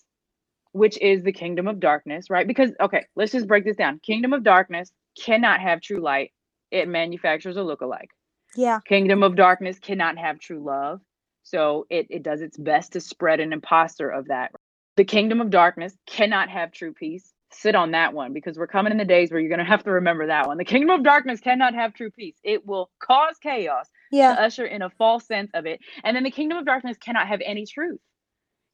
which 0.72 0.98
is 1.02 1.24
the 1.24 1.32
kingdom 1.32 1.68
of 1.68 1.80
darkness, 1.80 2.30
right? 2.30 2.48
Because, 2.48 2.72
okay, 2.80 3.06
let's 3.16 3.32
just 3.32 3.48
break 3.48 3.66
this 3.66 3.76
down. 3.76 4.00
Kingdom 4.00 4.34
of 4.34 4.44
darkness 4.44 4.92
cannot 5.20 5.60
have 5.60 5.82
true 5.82 6.02
light, 6.02 6.32
it 6.72 6.88
manufactures 6.88 7.58
a 7.58 7.62
lookalike. 7.62 8.10
Yeah. 8.56 8.80
Kingdom 8.88 9.24
of 9.24 9.36
darkness 9.36 9.80
cannot 9.80 10.18
have 10.18 10.40
true 10.40 10.64
love. 10.64 11.02
So 11.43 11.88
it, 11.89 12.08
it 12.10 12.23
does 12.23 12.41
its 12.41 12.58
best 12.58 12.93
to 12.93 13.02
spread 13.02 13.39
an 13.39 13.54
imposter 13.54 14.10
of 14.10 14.28
that. 14.28 14.52
The 14.97 15.06
kingdom 15.06 15.41
of 15.41 15.49
darkness 15.49 15.93
cannot 16.06 16.49
have 16.49 16.71
true 16.71 16.93
peace. 16.93 17.32
Sit 17.52 17.75
on 17.75 17.91
that 17.91 18.13
one 18.13 18.34
because 18.34 18.58
we're 18.58 18.67
coming 18.67 18.91
in 18.91 18.97
the 18.97 19.06
days 19.06 19.32
where 19.32 19.39
you're 19.39 19.49
going 19.49 19.60
to 19.60 19.65
have 19.65 19.84
to 19.86 19.91
remember 19.91 20.28
that 20.28 20.47
one. 20.47 20.58
The 20.58 20.65
kingdom 20.65 20.91
of 20.91 21.04
darkness 21.04 21.39
cannot 21.39 21.73
have 21.73 21.93
true 21.93 22.12
peace. 22.12 22.36
It 22.43 22.65
will 22.65 22.91
cause 22.99 23.38
chaos 23.41 23.88
Yeah. 24.12 24.36
to 24.36 24.41
usher 24.43 24.65
in 24.65 24.82
a 24.84 24.89
false 24.91 25.25
sense 25.25 25.49
of 25.54 25.65
it. 25.65 25.80
And 26.04 26.15
then 26.15 26.23
the 26.23 26.32
kingdom 26.32 26.60
of 26.60 26.65
darkness 26.65 26.97
cannot 26.97 27.28
have 27.28 27.41
any 27.43 27.65
truth, 27.65 27.99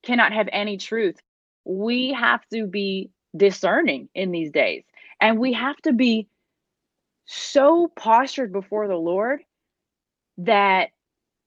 cannot 0.03 0.33
have 0.33 0.49
any 0.51 0.77
truth. 0.77 1.15
We 1.63 2.11
have 2.13 2.41
to 2.53 2.67
be 2.67 3.11
discerning 3.35 4.09
in 4.13 4.31
these 4.31 4.51
days. 4.51 4.83
And 5.21 5.39
we 5.39 5.53
have 5.53 5.77
to 5.83 5.93
be 5.93 6.27
so 7.25 7.91
postured 7.95 8.51
before 8.51 8.87
the 8.87 8.95
Lord 8.97 9.41
that 10.39 10.89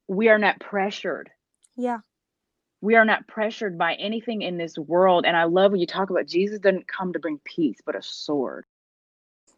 we 0.08 0.28
are 0.28 0.38
not 0.38 0.58
pressured. 0.58 1.30
Yeah. 1.76 1.98
We 2.80 2.96
are 2.96 3.04
not 3.04 3.26
pressured 3.26 3.76
by 3.76 3.94
anything 3.94 4.42
in 4.42 4.56
this 4.56 4.78
world. 4.78 5.26
And 5.26 5.36
I 5.36 5.44
love 5.44 5.72
when 5.72 5.80
you 5.80 5.86
talk 5.86 6.10
about 6.10 6.26
Jesus 6.26 6.58
didn't 6.58 6.88
come 6.88 7.12
to 7.12 7.18
bring 7.18 7.40
peace, 7.44 7.78
but 7.84 7.96
a 7.96 8.02
sword. 8.02 8.64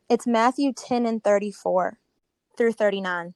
It's 0.08 0.26
Matthew 0.26 0.72
10 0.72 1.06
and 1.06 1.22
34 1.22 1.98
through 2.56 2.72
39. 2.72 3.34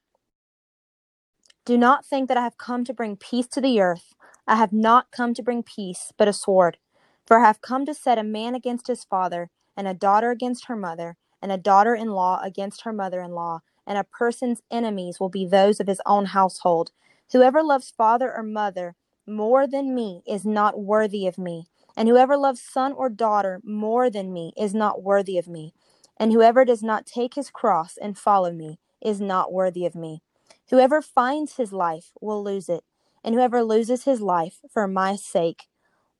Do 1.64 1.78
not 1.78 2.04
think 2.04 2.28
that 2.28 2.36
I 2.36 2.42
have 2.42 2.58
come 2.58 2.84
to 2.84 2.94
bring 2.94 3.16
peace 3.16 3.46
to 3.48 3.60
the 3.60 3.80
earth. 3.80 4.14
I 4.46 4.56
have 4.56 4.72
not 4.72 5.10
come 5.12 5.32
to 5.34 5.42
bring 5.42 5.62
peace, 5.62 6.12
but 6.18 6.28
a 6.28 6.32
sword. 6.32 6.78
For 7.26 7.38
I 7.38 7.46
have 7.46 7.62
come 7.62 7.86
to 7.86 7.94
set 7.94 8.18
a 8.18 8.24
man 8.24 8.54
against 8.54 8.86
his 8.86 9.04
father, 9.04 9.50
and 9.76 9.88
a 9.88 9.94
daughter 9.94 10.30
against 10.30 10.66
her 10.66 10.76
mother, 10.76 11.16
and 11.40 11.52
a 11.52 11.56
daughter 11.56 11.94
in 11.94 12.08
law 12.08 12.40
against 12.42 12.82
her 12.82 12.92
mother 12.92 13.22
in 13.22 13.32
law, 13.32 13.60
and 13.86 13.96
a 13.96 14.04
person's 14.04 14.60
enemies 14.70 15.20
will 15.20 15.30
be 15.30 15.46
those 15.46 15.80
of 15.80 15.86
his 15.86 16.00
own 16.04 16.26
household. 16.26 16.92
Whoever 17.32 17.62
loves 17.62 17.90
father 17.90 18.32
or 18.32 18.42
mother 18.42 18.96
more 19.26 19.66
than 19.66 19.94
me 19.94 20.22
is 20.26 20.44
not 20.44 20.78
worthy 20.78 21.26
of 21.26 21.38
me, 21.38 21.68
and 21.96 22.08
whoever 22.08 22.36
loves 22.36 22.60
son 22.60 22.92
or 22.92 23.08
daughter 23.08 23.60
more 23.64 24.10
than 24.10 24.32
me 24.32 24.52
is 24.56 24.74
not 24.74 25.02
worthy 25.02 25.38
of 25.38 25.48
me. 25.48 25.74
And 26.18 26.32
whoever 26.32 26.64
does 26.64 26.82
not 26.82 27.06
take 27.06 27.34
his 27.34 27.50
cross 27.50 27.96
and 27.96 28.16
follow 28.16 28.52
me 28.52 28.78
is 29.00 29.20
not 29.20 29.52
worthy 29.52 29.84
of 29.86 29.94
me. 29.94 30.22
Whoever 30.70 31.02
finds 31.02 31.56
his 31.56 31.72
life 31.72 32.12
will 32.20 32.42
lose 32.42 32.68
it, 32.68 32.84
and 33.22 33.34
whoever 33.34 33.62
loses 33.64 34.04
his 34.04 34.20
life 34.20 34.60
for 34.70 34.86
my 34.86 35.16
sake 35.16 35.64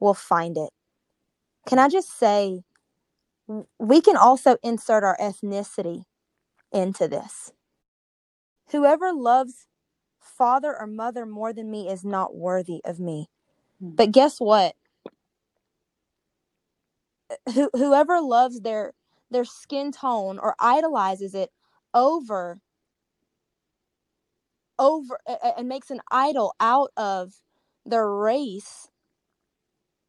will 0.00 0.14
find 0.14 0.56
it. 0.56 0.70
Can 1.66 1.78
I 1.78 1.88
just 1.88 2.18
say, 2.18 2.62
we 3.78 4.00
can 4.00 4.16
also 4.16 4.56
insert 4.62 5.04
our 5.04 5.16
ethnicity 5.18 6.04
into 6.72 7.06
this. 7.08 7.52
Whoever 8.70 9.12
loves 9.12 9.66
father 10.38 10.76
or 10.78 10.86
mother 10.86 11.26
more 11.26 11.52
than 11.52 11.70
me 11.70 11.88
is 11.88 12.04
not 12.04 12.36
worthy 12.36 12.80
of 12.84 13.00
me. 13.00 13.28
Hmm. 13.80 13.90
But 13.96 14.12
guess 14.12 14.38
what? 14.40 14.74
Who, 17.54 17.70
whoever 17.74 18.20
loves 18.20 18.60
their 18.62 18.94
their 19.30 19.44
skin 19.44 19.92
tone 19.92 20.38
or 20.38 20.54
idolizes 20.60 21.34
it 21.34 21.50
over 21.94 22.60
over 24.78 25.18
a- 25.28 25.58
and 25.58 25.68
makes 25.68 25.90
an 25.90 26.00
idol 26.10 26.54
out 26.60 26.90
of 26.98 27.34
their 27.86 28.10
race 28.10 28.88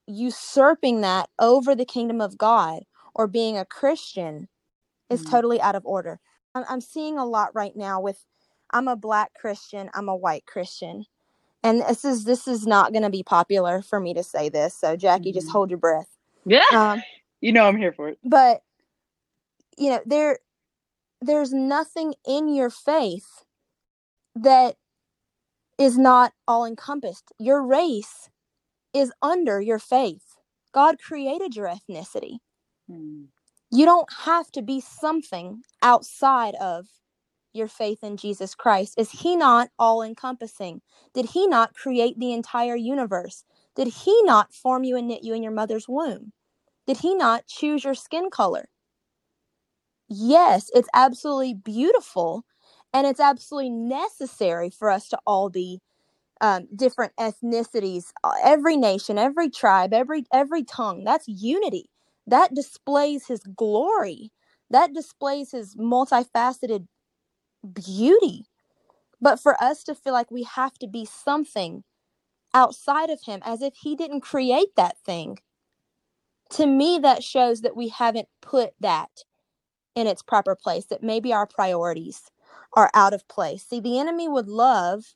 usurping 0.07 1.01
that 1.01 1.29
over 1.39 1.75
the 1.75 1.85
kingdom 1.85 2.21
of 2.21 2.38
god 2.38 2.83
or 3.15 3.27
being 3.27 3.57
a 3.57 3.65
christian 3.65 4.49
is 5.09 5.21
Mhm. 5.21 5.31
totally 5.31 5.61
out 5.61 5.75
of 5.75 5.85
order 5.85 6.19
I'm, 6.55 6.65
I'm 6.69 6.81
seeing 6.81 7.17
a 7.19 7.25
lot 7.25 7.55
right 7.55 7.75
now 7.75 8.01
with 8.01 8.25
i'm 8.75 8.88
a 8.89 8.95
black 8.97 9.33
christian 9.33 9.89
i'm 9.95 10.09
a 10.09 10.15
white 10.15 10.45
christian 10.45 11.05
and 11.63 11.81
this 11.81 12.05
is 12.05 12.25
this 12.25 12.47
is 12.47 12.67
not 12.67 12.91
going 12.93 13.03
to 13.03 13.09
be 13.09 13.23
popular 13.23 13.81
for 13.81 13.99
me 13.99 14.13
to 14.13 14.23
say 14.23 14.49
this 14.49 14.75
so 14.75 14.95
jackie 14.95 15.31
just 15.33 15.47
Mhm. 15.47 15.51
hold 15.53 15.69
your 15.71 15.79
breath 15.79 16.09
Yeah. 16.45 16.63
um, 16.73 17.03
you 17.41 17.51
know 17.53 17.67
I'm 17.67 17.77
here 17.77 17.93
for 17.93 18.09
it. 18.09 18.19
but 18.23 18.61
you 19.77 19.89
know 19.91 20.01
there 20.05 20.39
there's 21.21 21.53
nothing 21.53 22.13
in 22.27 22.53
your 22.53 22.69
faith 22.69 23.45
that 24.35 24.75
is 25.79 25.97
not 25.97 26.33
all 26.47 26.65
encompassed 26.65 27.31
your 27.39 27.61
race 27.63 28.29
is 28.93 29.11
under 29.21 29.59
your 29.61 29.79
faith 29.79 30.35
god 30.73 30.97
created 31.01 31.55
your 31.55 31.67
ethnicity 31.67 32.38
Hmm. 32.88 33.25
you 33.71 33.85
don't 33.85 34.11
have 34.25 34.51
to 34.51 34.61
be 34.61 34.79
something 34.81 35.63
outside 35.81 36.55
of 36.55 36.88
your 37.56 37.68
faith 37.70 38.04
in 38.04 38.18
jesus 38.18 38.56
christ 38.56 38.96
is 38.98 39.12
he 39.12 39.36
not 39.36 39.70
all 39.80 40.02
encompassing 40.04 40.82
did 41.13 41.26
he 41.28 41.48
not 41.48 41.74
create 41.76 42.20
the 42.20 42.34
entire 42.34 42.76
universe 42.76 43.44
did 43.76 43.88
he 43.88 44.22
not 44.24 44.54
form 44.54 44.84
you 44.84 44.98
and 44.98 45.08
knit 45.08 45.24
you 45.24 45.34
in 45.34 45.44
your 45.44 45.54
mother's 45.54 45.88
womb 45.88 46.34
did 46.88 46.98
he 47.00 47.15
not 47.15 47.48
choose 47.48 47.84
your 47.84 47.96
skin 47.96 48.30
color 48.32 48.68
yes, 50.10 50.70
it's 50.76 50.89
absolutely 50.94 51.54
beautiful 51.56 52.46
and 52.94 53.08
it's 53.08 53.20
absolutely 53.20 53.72
necessary 53.72 54.70
for 54.70 54.89
us 54.89 55.10
to 55.10 55.20
all 55.26 55.50
be 55.50 55.82
um, 56.41 56.68
different 56.76 57.13
ethnicities, 57.20 58.12
uh, 58.24 58.34
every 58.44 58.78
nation, 58.78 59.18
every 59.18 59.50
tribe, 59.50 59.94
every 59.94 60.26
every 60.34 60.63
tongue. 60.63 61.04
That's 61.04 61.28
unity. 61.28 61.89
That 62.28 62.54
displays 62.54 63.28
his 63.28 63.41
glory. 63.56 64.32
That 64.70 64.94
displays 64.94 65.52
his 65.52 65.76
multifaceted 65.76 66.88
beauty. 67.65 68.45
But 69.21 69.39
for 69.39 69.62
us 69.63 69.84
to 69.86 69.95
feel 69.95 70.13
like 70.13 70.32
we 70.32 70.43
have 70.43 70.73
to 70.80 70.88
be 70.88 71.06
something 71.06 71.84
outside 72.54 73.10
of 73.10 73.23
him 73.23 73.41
as 73.43 73.62
if 73.62 73.73
he 73.75 73.95
didn't 73.95 74.21
create 74.21 74.75
that 74.75 74.97
thing, 74.99 75.39
to 76.51 76.65
me, 76.67 76.99
that 77.01 77.23
shows 77.23 77.62
that 77.62 77.75
we 77.75 77.89
haven't 77.89 78.28
put 78.41 78.73
that 78.80 79.10
in 79.95 80.08
its 80.08 80.21
proper 80.21 80.56
place, 80.56 80.86
that 80.86 81.01
maybe 81.01 81.34
our 81.34 81.47
priorities 81.47 82.30
are 82.73 82.91
out 82.93 83.13
of 83.13 83.28
place. 83.28 83.65
See, 83.65 83.80
the 83.80 83.99
enemy 83.99 84.28
would 84.28 84.47
love 84.47 85.15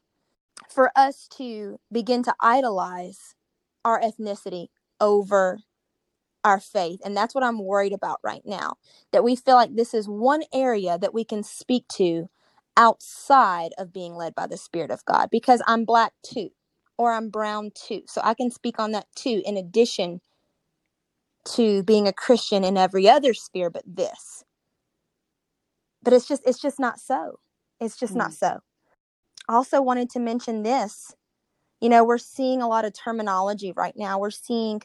for 0.69 0.91
us 0.95 1.27
to 1.37 1.79
begin 1.91 2.23
to 2.23 2.35
idolize 2.39 3.35
our 3.85 4.01
ethnicity 4.01 4.67
over 4.99 5.59
our 6.43 6.59
faith. 6.59 7.01
And 7.03 7.15
that's 7.15 7.35
what 7.35 7.43
I'm 7.43 7.63
worried 7.63 7.93
about 7.93 8.19
right 8.23 8.41
now. 8.45 8.75
That 9.11 9.23
we 9.23 9.35
feel 9.35 9.55
like 9.55 9.75
this 9.75 9.93
is 9.93 10.07
one 10.07 10.43
area 10.53 10.97
that 10.97 11.13
we 11.13 11.23
can 11.23 11.43
speak 11.43 11.87
to 11.93 12.29
outside 12.79 13.73
of 13.77 13.93
being 13.93 14.15
led 14.15 14.35
by 14.35 14.47
the 14.47 14.57
Spirit 14.57 14.91
of 14.91 15.05
God 15.05 15.29
because 15.31 15.61
I'm 15.67 15.85
black 15.85 16.13
too, 16.25 16.51
or 16.97 17.13
I'm 17.13 17.29
brown 17.29 17.71
too. 17.75 18.03
So 18.07 18.21
I 18.25 18.33
can 18.35 18.51
speak 18.51 18.79
on 18.79 18.93
that 18.93 19.07
too, 19.15 19.43
in 19.45 19.57
addition 19.57 20.21
to 21.55 21.83
being 21.83 22.07
a 22.07 22.13
Christian 22.13 22.63
in 22.63 22.77
every 22.77 23.09
other 23.09 23.33
sphere 23.35 23.69
but 23.69 23.83
this. 23.85 24.43
But 26.03 26.13
it's 26.13 26.27
just 26.27 26.43
it's 26.47 26.61
just 26.61 26.79
not 26.79 26.99
so. 26.99 27.39
It's 27.81 27.97
just 27.97 28.15
not 28.15 28.31
mm. 28.31 28.35
so. 28.39 28.59
Also 29.49 29.81
wanted 29.81 30.09
to 30.11 30.19
mention 30.19 30.63
this. 30.63 31.15
You 31.81 31.89
know 31.89 32.03
we're 32.03 32.17
seeing 32.19 32.61
a 32.61 32.67
lot 32.69 32.85
of 32.85 32.93
terminology 32.93 33.73
right 33.75 33.95
now. 33.97 34.19
We're 34.19 34.31
seeing 34.31 34.81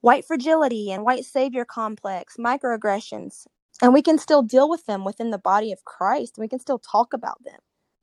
white 0.00 0.24
fragility 0.24 0.92
and 0.92 1.04
white 1.04 1.24
savior 1.24 1.64
complex 1.64 2.36
microaggressions 2.38 3.46
and 3.82 3.94
we 3.94 4.02
can 4.02 4.18
still 4.18 4.42
deal 4.42 4.70
with 4.70 4.86
them 4.86 5.04
within 5.04 5.30
the 5.32 5.38
body 5.38 5.72
of 5.72 5.84
christ 5.84 6.36
we 6.38 6.48
can 6.48 6.60
still 6.60 6.80
talk 6.80 7.12
about 7.14 7.42
them 7.44 7.60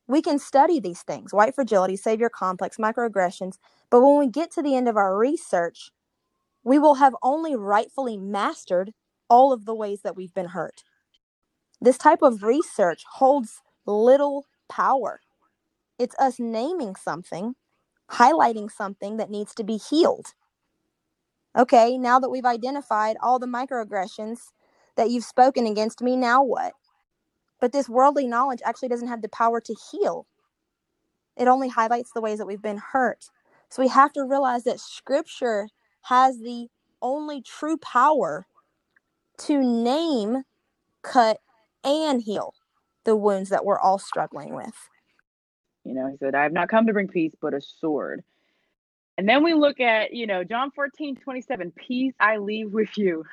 we 0.08 0.22
can 0.22 0.40
study 0.40 0.80
these 0.80 1.04
things 1.04 1.34
white 1.34 1.56
fragility 1.56 1.98
savior 1.98 2.30
complex 2.30 2.78
microaggressions 2.78 3.58
but 3.92 4.02
when 4.02 4.20
we 4.20 4.28
get 4.30 4.52
to 4.52 4.64
the 4.64 4.76
end 4.76 4.90
of 4.90 4.98
our 4.98 5.18
research 5.18 5.92
we 6.64 6.80
will 6.80 6.96
have 6.96 7.16
only 7.24 7.56
rightfully 7.56 8.18
mastered 8.18 8.94
all 9.30 9.54
of 9.54 9.66
the 9.66 9.76
ways 9.76 10.02
that 10.04 10.18
we've 10.18 10.36
been 10.36 10.50
hurt 10.50 10.84
this 11.82 11.98
type 11.98 12.22
of 12.22 12.44
research 12.44 13.04
holds 13.14 13.62
little 13.86 14.46
power. 14.70 15.22
It's 15.98 16.16
us 16.20 16.40
naming 16.40 16.96
something, 16.96 17.56
highlighting 18.12 18.72
something 18.72 19.18
that 19.18 19.30
needs 19.30 19.56
to 19.56 19.64
be 19.64 19.78
healed. 19.78 20.28
Okay, 21.58 21.98
now 21.98 22.20
that 22.20 22.30
we've 22.30 22.46
identified 22.46 23.18
all 23.22 23.40
the 23.40 23.48
microaggressions 23.48 24.40
that 25.00 25.10
you've 25.10 25.24
spoken 25.24 25.66
against 25.66 26.02
me, 26.02 26.18
now 26.18 26.44
what? 26.44 26.74
But 27.62 27.72
this 27.72 27.88
worldly 27.88 28.28
knowledge 28.28 28.60
actually 28.66 28.90
doesn't 28.90 29.08
have 29.08 29.22
the 29.22 29.30
power 29.30 29.62
to 29.62 29.76
heal, 29.92 30.28
it 31.38 31.48
only 31.48 31.70
highlights 31.70 32.12
the 32.12 32.22
ways 32.22 32.38
that 32.38 32.46
we've 32.46 32.62
been 32.62 32.82
hurt. 32.92 33.30
So 33.70 33.82
we 33.82 33.88
have 33.88 34.12
to 34.14 34.26
realize 34.26 34.66
that 34.66 34.80
scripture 34.80 35.70
has 36.02 36.40
the 36.40 36.68
only 37.02 37.42
true 37.42 37.78
power 37.78 38.46
to 39.38 39.62
name, 39.64 40.44
cut, 41.02 41.40
and 41.84 42.22
heal 42.22 42.54
the 43.06 43.16
wounds 43.16 43.50
that 43.50 43.64
we're 43.64 43.80
all 43.80 44.00
struggling 44.00 44.54
with. 44.54 44.90
You 45.86 45.94
know, 45.94 46.10
he 46.10 46.18
said, 46.18 46.36
I 46.36 46.44
have 46.44 46.52
not 46.52 46.68
come 46.68 46.88
to 46.88 46.94
bring 46.94 47.08
peace, 47.08 47.32
but 47.42 47.54
a 47.54 47.62
sword. 47.62 48.22
And 49.18 49.28
then 49.28 49.44
we 49.44 49.54
look 49.54 49.80
at, 49.80 50.14
you 50.14 50.28
know, 50.28 50.44
John 50.44 50.72
14, 50.72 51.16
27, 51.16 51.72
peace 51.72 52.14
I 52.20 52.38
leave 52.38 52.72
with 52.72 52.98
you, 52.98 53.24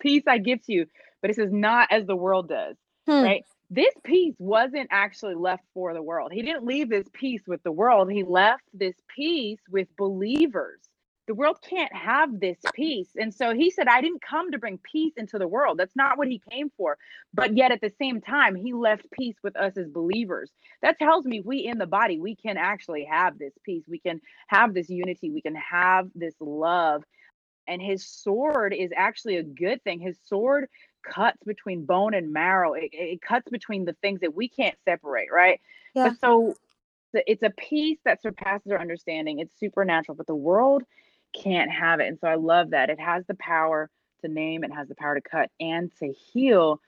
peace 0.00 0.22
I 0.26 0.38
give 0.38 0.64
to 0.66 0.72
you. 0.72 0.86
But 1.22 1.30
it 1.30 1.36
says, 1.36 1.50
not 1.52 1.88
as 1.90 2.06
the 2.06 2.16
world 2.16 2.48
does, 2.48 2.76
Hmm. 3.06 3.22
right? 3.22 3.44
this 3.70 3.94
peace 4.02 4.34
wasn't 4.38 4.88
actually 4.90 5.36
left 5.36 5.62
for 5.72 5.94
the 5.94 6.02
world. 6.02 6.32
He 6.32 6.42
didn't 6.42 6.64
leave 6.66 6.88
this 6.90 7.06
peace 7.12 7.42
with 7.46 7.62
the 7.62 7.70
world. 7.70 8.10
He 8.10 8.24
left 8.24 8.64
this 8.74 8.96
peace 9.14 9.60
with 9.70 9.86
believers. 9.96 10.80
The 11.28 11.34
world 11.36 11.58
can't 11.62 11.94
have 11.94 12.40
this 12.40 12.58
peace. 12.74 13.10
And 13.16 13.32
so 13.32 13.54
he 13.54 13.70
said, 13.70 13.86
I 13.86 14.00
didn't 14.00 14.22
come 14.22 14.50
to 14.50 14.58
bring 14.58 14.78
peace 14.78 15.12
into 15.16 15.38
the 15.38 15.46
world. 15.46 15.78
That's 15.78 15.94
not 15.94 16.18
what 16.18 16.26
he 16.26 16.42
came 16.50 16.72
for. 16.76 16.98
But 17.32 17.56
yet 17.56 17.70
at 17.70 17.80
the 17.80 17.92
same 18.00 18.20
time, 18.20 18.56
he 18.56 18.72
left 18.72 19.08
peace 19.12 19.36
with 19.44 19.56
us 19.56 19.76
as 19.76 19.86
believers. 19.86 20.50
That 20.82 20.98
tells 20.98 21.24
me 21.24 21.40
we 21.40 21.58
in 21.58 21.78
the 21.78 21.86
body, 21.86 22.18
we 22.18 22.34
can 22.34 22.56
actually 22.56 23.04
have 23.04 23.38
this 23.38 23.52
peace. 23.62 23.84
We 23.86 24.00
can 24.00 24.20
have 24.48 24.74
this 24.74 24.90
unity. 24.90 25.30
We 25.30 25.42
can 25.42 25.54
have 25.54 26.08
this 26.16 26.34
love. 26.40 27.04
And 27.68 27.80
his 27.80 28.04
sword 28.04 28.74
is 28.74 28.90
actually 28.96 29.36
a 29.36 29.44
good 29.44 29.84
thing. 29.84 30.00
His 30.00 30.18
sword 30.24 30.66
cuts 31.02 31.42
between 31.44 31.84
bone 31.84 32.14
and 32.14 32.32
marrow. 32.32 32.74
It, 32.74 32.90
it 32.92 33.22
cuts 33.22 33.48
between 33.50 33.84
the 33.84 33.94
things 34.02 34.20
that 34.20 34.34
we 34.34 34.48
can't 34.48 34.76
separate, 34.84 35.28
right? 35.32 35.60
Yeah. 35.94 36.08
But 36.08 36.20
so 36.20 36.54
it's 37.12 37.42
a 37.42 37.50
peace 37.50 37.98
that 38.04 38.22
surpasses 38.22 38.70
our 38.70 38.80
understanding. 38.80 39.40
It's 39.40 39.58
supernatural, 39.58 40.16
but 40.16 40.26
the 40.26 40.34
world 40.34 40.82
can't 41.32 41.70
have 41.70 42.00
it. 42.00 42.08
And 42.08 42.18
so 42.18 42.28
I 42.28 42.36
love 42.36 42.70
that. 42.70 42.90
It 42.90 43.00
has 43.00 43.24
the 43.26 43.34
power 43.34 43.90
to 44.22 44.28
name, 44.28 44.64
it 44.64 44.72
has 44.72 44.88
the 44.88 44.94
power 44.94 45.14
to 45.14 45.20
cut 45.20 45.50
and 45.58 45.90
to 45.98 46.12
heal. 46.12 46.80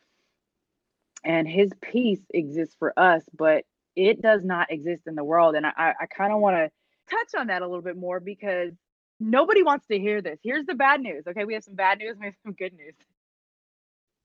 And 1.25 1.49
his 1.49 1.71
peace 1.81 2.21
exists 2.35 2.77
for 2.79 2.99
us, 2.99 3.23
but 3.37 3.65
it 3.97 4.21
does 4.21 4.45
not 4.45 4.71
exist 4.71 5.03
in 5.07 5.15
the 5.15 5.25
world. 5.25 5.55
And 5.55 5.67
I, 5.67 5.95
I 6.01 6.07
kind 6.07 6.33
of 6.33 6.41
want 6.41 6.57
to 6.57 6.71
touch 7.09 7.41
on 7.41 7.47
that 7.47 7.63
a 7.63 7.67
little 7.67 7.83
bit 7.83 7.97
more 7.97 8.21
because 8.21 8.73
nobody 9.21 9.63
wants 9.63 9.87
to 9.87 9.99
hear 9.99 10.21
this. 10.21 10.39
Here's 10.43 10.67
the 10.67 10.75
bad 10.75 11.01
news. 11.01 11.25
Okay, 11.27 11.45
we 11.45 11.55
have 11.55 11.65
some 11.65 11.75
bad 11.75 11.99
news, 11.99 12.17
we 12.19 12.27
have 12.27 12.35
some 12.43 12.53
good 12.53 12.75
news 12.75 12.95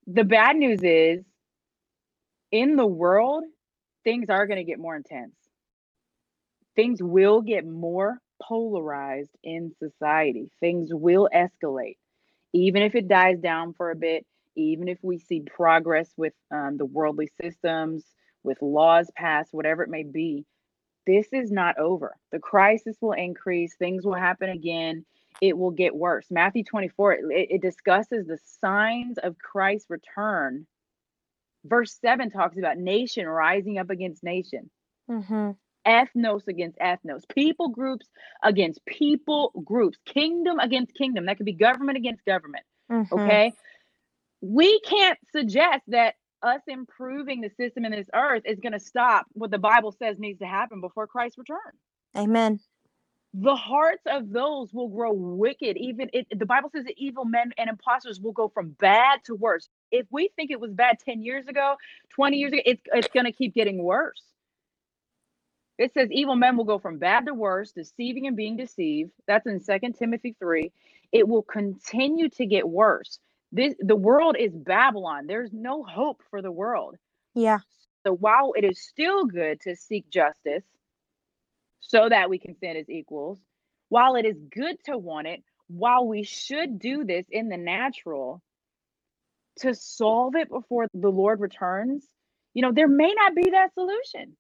the 0.07 0.23
bad 0.23 0.55
news 0.55 0.79
is 0.83 1.23
in 2.51 2.77
the 2.77 2.85
world, 2.85 3.43
things 4.03 4.29
are 4.29 4.47
going 4.47 4.57
to 4.57 4.63
get 4.63 4.79
more 4.79 4.95
intense. 4.95 5.35
Things 6.75 7.03
will 7.03 7.41
get 7.41 7.65
more 7.65 8.19
polarized 8.41 9.35
in 9.43 9.73
society. 9.79 10.49
Things 10.59 10.89
will 10.91 11.29
escalate. 11.33 11.97
Even 12.53 12.83
if 12.83 12.95
it 12.95 13.07
dies 13.07 13.39
down 13.39 13.73
for 13.73 13.91
a 13.91 13.95
bit, 13.95 14.25
even 14.55 14.87
if 14.87 14.97
we 15.01 15.19
see 15.19 15.41
progress 15.41 16.09
with 16.15 16.33
um, 16.51 16.77
the 16.77 16.85
worldly 16.85 17.29
systems, 17.41 18.05
with 18.43 18.61
laws 18.61 19.11
passed, 19.15 19.53
whatever 19.53 19.83
it 19.83 19.89
may 19.89 20.03
be, 20.03 20.45
this 21.05 21.27
is 21.33 21.51
not 21.51 21.77
over. 21.77 22.15
The 22.31 22.39
crisis 22.39 22.95
will 23.01 23.13
increase, 23.13 23.75
things 23.75 24.05
will 24.05 24.15
happen 24.15 24.49
again 24.49 25.05
it 25.41 25.57
will 25.57 25.71
get 25.71 25.95
worse. 25.95 26.25
Matthew 26.29 26.63
24, 26.63 27.13
it, 27.13 27.21
it 27.31 27.61
discusses 27.61 28.27
the 28.27 28.39
signs 28.61 29.17
of 29.17 29.37
Christ's 29.37 29.89
return. 29.89 30.65
Verse 31.65 31.97
7 32.01 32.31
talks 32.31 32.57
about 32.57 32.77
nation 32.77 33.27
rising 33.27 33.77
up 33.77 33.89
against 33.89 34.23
nation, 34.23 34.69
mm-hmm. 35.09 35.51
ethnos 35.85 36.47
against 36.47 36.79
ethnos, 36.79 37.23
people 37.33 37.69
groups 37.69 38.07
against 38.41 38.85
people 38.85 39.51
groups, 39.65 39.97
kingdom 40.05 40.59
against 40.59 40.93
kingdom. 40.93 41.25
That 41.25 41.37
could 41.37 41.45
be 41.45 41.53
government 41.53 41.97
against 41.97 42.23
government. 42.25 42.63
Mm-hmm. 42.91 43.13
Okay. 43.13 43.53
We 44.41 44.79
can't 44.81 45.19
suggest 45.31 45.81
that 45.87 46.15
us 46.41 46.61
improving 46.67 47.41
the 47.41 47.49
system 47.49 47.83
in 47.83 47.91
this 47.91 48.07
earth 48.13 48.43
is 48.45 48.59
going 48.59 48.73
to 48.73 48.79
stop 48.79 49.25
what 49.33 49.51
the 49.51 49.57
Bible 49.57 49.91
says 49.91 50.19
needs 50.19 50.39
to 50.39 50.45
happen 50.45 50.79
before 50.79 51.07
Christ's 51.07 51.39
return. 51.39 51.57
Amen 52.15 52.59
the 53.39 53.55
hearts 53.55 54.01
of 54.07 54.31
those 54.31 54.73
will 54.73 54.87
grow 54.87 55.13
wicked. 55.13 55.77
Even 55.77 56.09
it, 56.11 56.27
the 56.37 56.45
Bible 56.45 56.71
says 56.73 56.85
that 56.85 56.95
evil 56.97 57.23
men 57.23 57.51
and 57.59 57.69
imposters 57.69 58.19
will 58.19 58.31
go 58.31 58.49
from 58.49 58.69
bad 58.79 59.19
to 59.25 59.35
worse. 59.35 59.69
If 59.91 60.07
we 60.09 60.31
think 60.35 60.49
it 60.49 60.59
was 60.59 60.71
bad 60.71 60.97
10 61.05 61.21
years 61.21 61.47
ago, 61.47 61.75
20 62.09 62.37
years 62.37 62.53
ago, 62.53 62.61
it's, 62.65 62.81
it's 62.91 63.07
going 63.09 63.27
to 63.27 63.31
keep 63.31 63.53
getting 63.53 63.83
worse. 63.83 64.23
It 65.77 65.93
says 65.93 66.09
evil 66.11 66.35
men 66.35 66.57
will 66.57 66.63
go 66.63 66.79
from 66.79 66.97
bad 66.97 67.27
to 67.27 67.35
worse, 67.35 67.71
deceiving 67.71 68.25
and 68.25 68.35
being 68.35 68.57
deceived. 68.57 69.11
That's 69.27 69.45
in 69.45 69.59
Second 69.61 69.93
Timothy 69.93 70.35
3. 70.39 70.71
It 71.11 71.27
will 71.27 71.43
continue 71.43 72.29
to 72.29 72.45
get 72.47 72.67
worse. 72.67 73.19
This 73.51 73.75
the 73.79 73.95
world 73.95 74.35
is 74.37 74.51
Babylon. 74.51 75.27
There's 75.27 75.53
no 75.53 75.83
hope 75.83 76.23
for 76.31 76.41
the 76.41 76.51
world. 76.51 76.95
Yeah. 77.35 77.59
So 78.03 78.13
while 78.13 78.53
it 78.57 78.63
is 78.63 78.81
still 78.81 79.25
good 79.25 79.61
to 79.61 79.75
seek 79.75 80.09
justice, 80.09 80.63
so 81.87 82.09
that 82.09 82.29
we 82.29 82.37
can 82.37 82.55
stand 82.55 82.77
as 82.77 82.89
equals. 82.89 83.39
While 83.89 84.15
it 84.15 84.25
is 84.25 84.37
good 84.53 84.75
to 84.85 84.97
want 84.97 85.27
it, 85.27 85.41
while 85.67 86.05
we 86.05 86.23
should 86.23 86.79
do 86.79 87.03
this 87.03 87.25
in 87.29 87.49
the 87.49 87.57
natural 87.57 88.41
to 89.59 89.73
solve 89.73 90.35
it 90.35 90.49
before 90.49 90.87
the 90.93 91.09
Lord 91.09 91.39
returns, 91.39 92.05
you 92.53 92.61
know, 92.61 92.71
there 92.71 92.87
may 92.87 93.13
not 93.13 93.35
be 93.35 93.49
that 93.51 93.73
solution. 93.73 94.35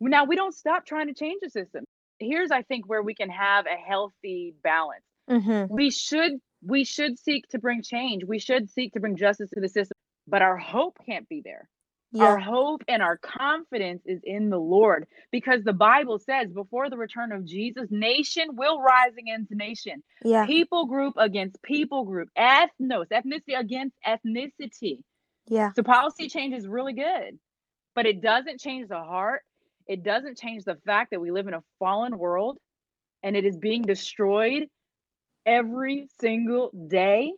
Now, 0.00 0.24
we 0.24 0.36
don't 0.36 0.54
stop 0.54 0.86
trying 0.86 1.06
to 1.08 1.14
change 1.14 1.40
the 1.42 1.50
system. 1.50 1.84
Here's, 2.18 2.50
I 2.50 2.62
think, 2.62 2.88
where 2.88 3.02
we 3.02 3.14
can 3.14 3.30
have 3.30 3.66
a 3.66 3.76
healthy 3.76 4.54
balance. 4.62 5.04
Mm-hmm. 5.28 5.72
We 5.72 5.90
should 5.90 6.32
we 6.62 6.84
should 6.84 7.18
seek 7.18 7.48
to 7.48 7.58
bring 7.58 7.82
change. 7.82 8.24
We 8.24 8.38
should 8.38 8.70
seek 8.70 8.92
to 8.94 9.00
bring 9.00 9.16
justice 9.16 9.50
to 9.54 9.60
the 9.60 9.68
system, 9.68 9.94
but 10.26 10.42
our 10.42 10.56
hope 10.56 10.98
can't 11.06 11.28
be 11.28 11.40
there. 11.42 11.68
Yeah. 12.12 12.24
Our 12.24 12.38
hope 12.38 12.82
and 12.88 13.02
our 13.02 13.18
confidence 13.18 14.02
is 14.04 14.20
in 14.24 14.50
the 14.50 14.58
Lord 14.58 15.06
because 15.30 15.62
the 15.62 15.72
Bible 15.72 16.18
says 16.18 16.50
before 16.52 16.90
the 16.90 16.96
return 16.96 17.30
of 17.30 17.44
Jesus, 17.44 17.86
nation 17.90 18.56
will 18.56 18.80
rise 18.80 19.12
against 19.16 19.52
nation, 19.52 20.02
yeah. 20.24 20.44
people 20.44 20.86
group 20.86 21.14
against 21.16 21.62
people 21.62 22.04
group, 22.04 22.28
ethnos, 22.36 23.06
ethnicity 23.12 23.56
against 23.56 23.94
ethnicity. 24.04 24.98
Yeah. 25.46 25.70
So 25.74 25.84
policy 25.84 26.28
change 26.28 26.52
is 26.54 26.66
really 26.66 26.94
good, 26.94 27.38
but 27.94 28.06
it 28.06 28.20
doesn't 28.20 28.58
change 28.58 28.88
the 28.88 28.98
heart. 28.98 29.42
It 29.86 30.02
doesn't 30.02 30.36
change 30.36 30.64
the 30.64 30.78
fact 30.86 31.12
that 31.12 31.20
we 31.20 31.30
live 31.30 31.46
in 31.46 31.54
a 31.54 31.62
fallen 31.78 32.18
world 32.18 32.58
and 33.22 33.36
it 33.36 33.44
is 33.44 33.56
being 33.56 33.82
destroyed 33.82 34.66
every 35.46 36.08
single 36.20 36.70
day 36.88 37.32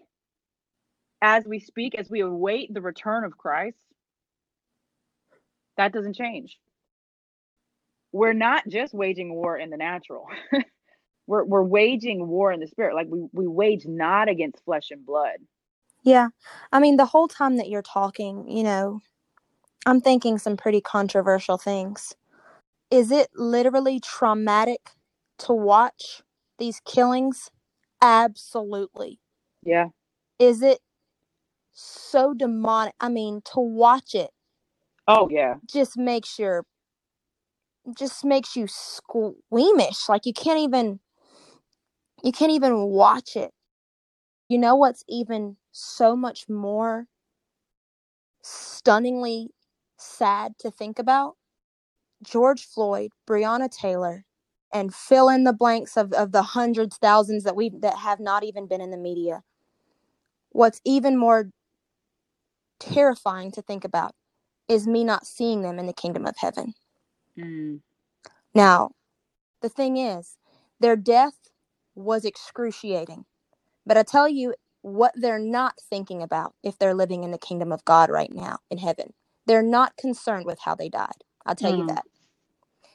as 1.20 1.44
we 1.44 1.60
speak, 1.60 1.94
as 1.94 2.10
we 2.10 2.20
await 2.20 2.72
the 2.72 2.80
return 2.80 3.24
of 3.24 3.36
Christ. 3.36 3.78
That 5.82 5.92
doesn't 5.92 6.14
change. 6.14 6.58
We're 8.12 8.34
not 8.34 8.68
just 8.68 8.94
waging 8.94 9.34
war 9.34 9.56
in 9.58 9.68
the 9.68 9.76
natural. 9.76 10.28
we're 11.26 11.44
we're 11.44 11.64
waging 11.64 12.28
war 12.28 12.52
in 12.52 12.60
the 12.60 12.68
spirit. 12.68 12.94
Like 12.94 13.08
we 13.10 13.26
we 13.32 13.48
wage 13.48 13.84
not 13.84 14.28
against 14.28 14.64
flesh 14.64 14.92
and 14.92 15.04
blood. 15.04 15.38
Yeah. 16.04 16.28
I 16.70 16.78
mean, 16.78 16.98
the 16.98 17.06
whole 17.06 17.26
time 17.26 17.56
that 17.56 17.68
you're 17.68 17.82
talking, 17.82 18.48
you 18.48 18.62
know, 18.62 19.00
I'm 19.84 20.00
thinking 20.00 20.38
some 20.38 20.56
pretty 20.56 20.80
controversial 20.80 21.58
things. 21.58 22.14
Is 22.92 23.10
it 23.10 23.30
literally 23.34 23.98
traumatic 23.98 24.90
to 25.38 25.52
watch 25.52 26.22
these 26.58 26.80
killings? 26.84 27.50
Absolutely. 28.00 29.18
Yeah. 29.64 29.86
Is 30.38 30.62
it 30.62 30.78
so 31.72 32.34
demonic? 32.34 32.94
I 33.00 33.08
mean, 33.08 33.42
to 33.54 33.60
watch 33.60 34.14
it 34.14 34.30
Oh 35.08 35.28
yeah. 35.30 35.56
Just 35.72 35.96
makes 35.98 36.38
your 36.38 36.64
just 37.98 38.24
makes 38.24 38.56
you 38.56 38.66
squeamish. 38.68 40.08
Like 40.08 40.26
you 40.26 40.32
can't 40.34 40.60
even 40.60 41.00
you 42.24 42.32
can't 42.32 42.52
even 42.52 42.78
watch 42.88 43.36
it. 43.36 43.52
You 44.48 44.58
know 44.58 44.76
what's 44.76 45.04
even 45.08 45.56
so 45.72 46.16
much 46.16 46.48
more 46.48 47.06
stunningly 48.42 49.50
sad 49.98 50.54
to 50.60 50.70
think 50.70 50.98
about? 50.98 51.36
George 52.22 52.66
Floyd, 52.66 53.12
Breonna 53.28 53.70
Taylor, 53.70 54.24
and 54.72 54.94
fill 54.94 55.28
in 55.30 55.44
the 55.44 55.52
blanks 55.54 55.96
of, 55.96 56.12
of 56.14 56.32
the 56.32 56.42
hundreds, 56.42 56.98
thousands 56.98 57.44
that 57.44 57.56
we 57.56 57.70
that 57.80 57.98
have 57.98 58.20
not 58.20 58.44
even 58.44 58.68
been 58.68 58.80
in 58.82 58.90
the 58.92 58.98
media. 58.98 59.42
What's 60.50 60.80
even 60.84 61.18
more 61.18 61.50
terrifying 62.80 63.52
to 63.52 63.62
think 63.62 63.84
about 63.84 64.14
is 64.72 64.86
me 64.86 65.04
not 65.04 65.26
seeing 65.26 65.62
them 65.62 65.78
in 65.78 65.86
the 65.86 65.92
kingdom 65.92 66.26
of 66.26 66.34
heaven. 66.38 66.74
Mm. 67.38 67.80
Now, 68.54 68.92
the 69.60 69.68
thing 69.68 69.98
is, 69.98 70.38
their 70.80 70.96
death 70.96 71.50
was 71.94 72.24
excruciating. 72.24 73.26
But 73.84 73.98
I 73.98 74.02
tell 74.02 74.28
you 74.28 74.54
what 74.80 75.12
they're 75.14 75.38
not 75.38 75.74
thinking 75.78 76.22
about 76.22 76.54
if 76.62 76.78
they're 76.78 76.94
living 76.94 77.22
in 77.22 77.30
the 77.30 77.38
kingdom 77.38 77.70
of 77.70 77.84
God 77.84 78.10
right 78.10 78.32
now 78.32 78.58
in 78.70 78.78
heaven. 78.78 79.12
They're 79.46 79.62
not 79.62 79.96
concerned 79.96 80.46
with 80.46 80.60
how 80.64 80.74
they 80.74 80.88
died. 80.88 81.22
I'll 81.44 81.54
tell 81.54 81.72
mm. 81.72 81.78
you 81.78 81.86
that. 81.88 82.04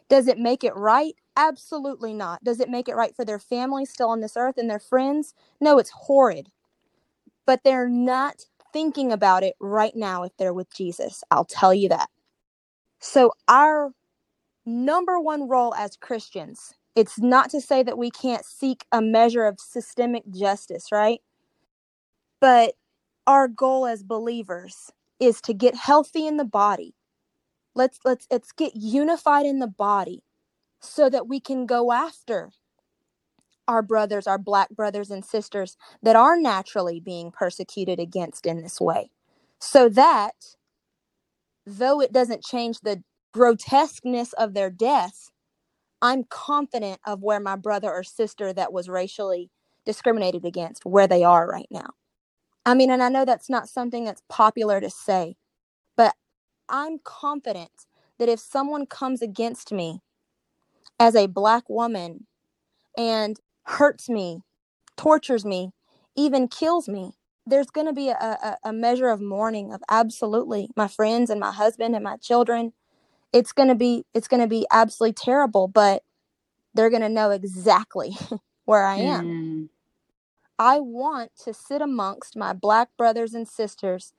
Does 0.10 0.28
it 0.28 0.40
make 0.40 0.64
it 0.64 0.76
right? 0.76 1.14
Absolutely 1.36 2.14
not. 2.14 2.44
Does 2.44 2.60
it 2.60 2.70
make 2.70 2.90
it 2.90 2.96
right 2.96 3.16
for 3.16 3.24
their 3.24 3.40
family 3.40 3.86
still 3.86 4.10
on 4.10 4.22
this 4.22 4.38
earth 4.38 4.58
and 4.58 4.70
their 4.70 4.80
friends? 4.80 5.34
No, 5.62 5.78
it's 5.78 5.92
horrid. 5.92 6.50
But 7.46 7.64
they're 7.64 7.90
not 7.90 8.46
thinking 8.74 9.12
about 9.12 9.44
it 9.44 9.56
right 9.60 9.96
now 9.96 10.24
if 10.24 10.34
they're 10.38 10.54
with 10.54 10.74
Jesus. 10.74 11.24
I'll 11.32 11.46
tell 11.46 11.74
you 11.74 11.90
that. 11.90 12.10
So, 13.00 13.34
our 13.48 13.92
number 14.66 15.20
one 15.20 15.50
role 15.50 15.76
as 15.76 15.98
Christians, 15.98 16.74
it's 16.96 17.20
not 17.20 17.50
to 17.52 17.62
say 17.62 17.84
that 17.84 17.98
we 17.98 18.12
can't 18.12 18.46
seek 18.46 18.86
a 18.92 19.02
measure 19.02 19.46
of 19.46 19.60
systemic 19.60 20.24
justice, 20.32 20.92
right? 20.92 21.22
But 22.42 22.76
our 23.28 23.48
goal 23.48 23.86
as 23.88 24.04
believers 24.04 24.92
is 25.20 25.42
to 25.42 25.54
get 25.54 25.76
healthy 25.76 26.28
in 26.28 26.38
the 26.38 26.46
body, 26.46 26.96
let's 27.76 28.00
let's 28.06 28.28
let's 28.32 28.52
get 28.54 28.74
unified 28.76 29.46
in 29.46 29.60
the 29.60 29.68
body 29.68 30.24
so 30.82 31.10
that 31.10 31.28
we 31.28 31.40
can 31.40 31.66
go 31.66 31.92
after 31.92 32.52
our 33.68 33.82
brothers, 33.82 34.28
our 34.28 34.38
black 34.38 34.70
brothers 34.70 35.12
and 35.12 35.26
sisters 35.26 35.78
that 36.04 36.16
are 36.16 36.40
naturally 36.40 37.00
being 37.00 37.32
persecuted 37.32 38.00
against 38.00 38.46
in 38.46 38.62
this 38.62 38.80
way. 38.82 39.12
So 39.60 39.90
that 39.90 40.34
though 41.66 42.02
it 42.02 42.14
doesn't 42.14 42.44
change 42.44 42.80
the 42.80 43.04
grotesqueness 43.34 44.34
of 44.34 44.54
their 44.54 44.70
death, 44.70 45.30
I'm 46.02 46.24
confident 46.26 47.00
of 47.06 47.22
where 47.24 47.40
my 47.40 47.56
brother 47.56 47.92
or 47.92 48.04
sister 48.04 48.54
that 48.54 48.72
was 48.72 48.90
racially 48.90 49.50
discriminated 49.86 50.46
against, 50.46 50.86
where 50.86 51.08
they 51.08 51.24
are 51.24 51.48
right 51.48 51.68
now. 51.72 51.90
I 52.66 52.74
mean, 52.74 52.92
and 52.92 53.02
I 53.02 53.10
know 53.10 53.26
that's 53.26 53.50
not 53.50 53.70
something 53.70 54.06
that's 54.06 54.22
popular 54.30 54.82
to 54.82 54.90
say, 54.90 55.36
but 55.96 56.16
I'm 56.70 57.00
confident 57.04 57.72
that 58.20 58.30
if 58.30 58.40
someone 58.40 58.86
comes 58.86 59.22
against 59.22 59.72
me 59.72 60.02
as 61.00 61.16
a 61.16 61.28
black 61.28 61.70
woman 61.70 62.28
and 62.98 63.40
hurts 63.68 64.10
me, 64.10 64.42
tortures 64.96 65.46
me, 65.46 65.72
even 66.16 66.48
kills 66.48 66.88
me, 66.88 67.12
there's 67.46 67.70
going 67.70 67.88
to 67.88 67.94
be 67.94 68.10
a, 68.10 68.14
a, 68.14 68.58
a, 68.66 68.74
measure 68.74 69.10
of 69.10 69.22
mourning 69.22 69.72
of 69.72 69.82
absolutely 69.90 70.70
my 70.76 70.88
friends 70.88 71.30
and 71.30 71.40
my 71.40 71.52
husband 71.52 71.96
and 71.96 72.04
my 72.04 72.18
children. 72.18 72.74
It's 73.32 73.54
going 73.54 73.70
to 73.70 73.76
be 73.76 74.06
it's 74.14 74.28
going 74.28 74.42
to 74.42 74.48
be 74.48 74.66
absolutely 74.72 75.14
terrible, 75.14 75.68
but 75.68 76.04
they're 76.74 76.90
going 76.90 77.02
to 77.02 77.10
know 77.10 77.32
exactly 77.32 78.18
where 78.66 78.86
I 78.86 78.98
am. 78.98 79.26
Mm. 79.26 79.70
I 80.60 80.80
want 80.80 81.32
to 81.44 81.54
sit 81.54 81.82
amongst 81.82 82.36
my 82.36 82.52
black 82.52 82.90
brothers 82.98 83.34
and 83.34 83.48
sisters 83.48 84.14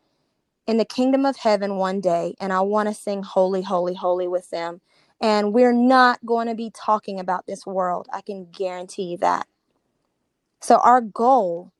in 0.66 0.76
the 0.76 0.84
kingdom 0.84 1.26
of 1.26 1.38
heaven 1.38 1.76
one 1.76 2.00
day, 2.00 2.34
and 2.40 2.52
I 2.52 2.60
want 2.60 2.88
to 2.88 2.94
sing 2.94 3.22
Holy, 3.22 3.62
Holy, 3.62 3.94
Holy 3.94 4.28
with 4.28 4.50
them. 4.50 4.80
And 5.20 5.52
we're 5.52 5.72
not 5.72 6.24
going 6.24 6.46
to 6.48 6.54
be 6.54 6.70
talking 6.70 7.18
about 7.18 7.46
this 7.46 7.66
world. 7.66 8.08
I 8.12 8.20
can 8.20 8.46
guarantee 8.50 9.16
that. 9.16 9.46
So, 10.60 10.76
our 10.76 11.00
goal 11.00 11.72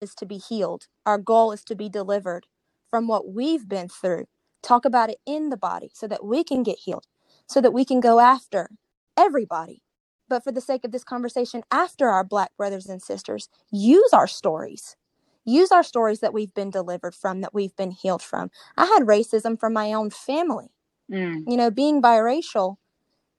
is 0.00 0.14
to 0.16 0.26
be 0.26 0.38
healed, 0.38 0.86
our 1.06 1.18
goal 1.18 1.52
is 1.52 1.64
to 1.64 1.74
be 1.74 1.88
delivered 1.88 2.46
from 2.90 3.06
what 3.06 3.28
we've 3.28 3.68
been 3.68 3.88
through. 3.88 4.26
Talk 4.62 4.84
about 4.84 5.10
it 5.10 5.18
in 5.26 5.50
the 5.50 5.56
body 5.56 5.90
so 5.94 6.06
that 6.08 6.24
we 6.24 6.44
can 6.44 6.62
get 6.62 6.78
healed, 6.78 7.06
so 7.46 7.60
that 7.60 7.72
we 7.72 7.84
can 7.84 8.00
go 8.00 8.20
after 8.20 8.70
everybody. 9.16 9.82
But 10.28 10.44
for 10.44 10.52
the 10.52 10.60
sake 10.60 10.84
of 10.84 10.92
this 10.92 11.04
conversation, 11.04 11.62
after 11.70 12.08
our 12.08 12.24
Black 12.24 12.50
brothers 12.56 12.86
and 12.86 13.02
sisters, 13.02 13.48
use 13.70 14.10
our 14.12 14.26
stories 14.26 14.96
use 15.44 15.72
our 15.72 15.82
stories 15.82 16.20
that 16.20 16.32
we've 16.32 16.54
been 16.54 16.70
delivered 16.70 17.14
from, 17.14 17.40
that 17.40 17.54
we've 17.54 17.74
been 17.76 17.90
healed 17.90 18.22
from. 18.22 18.50
I 18.76 18.86
had 18.86 19.02
racism 19.02 19.58
from 19.58 19.72
my 19.72 19.92
own 19.92 20.10
family. 20.10 20.70
Mm. 21.10 21.44
You 21.48 21.56
know, 21.56 21.70
being 21.70 22.02
biracial, 22.02 22.76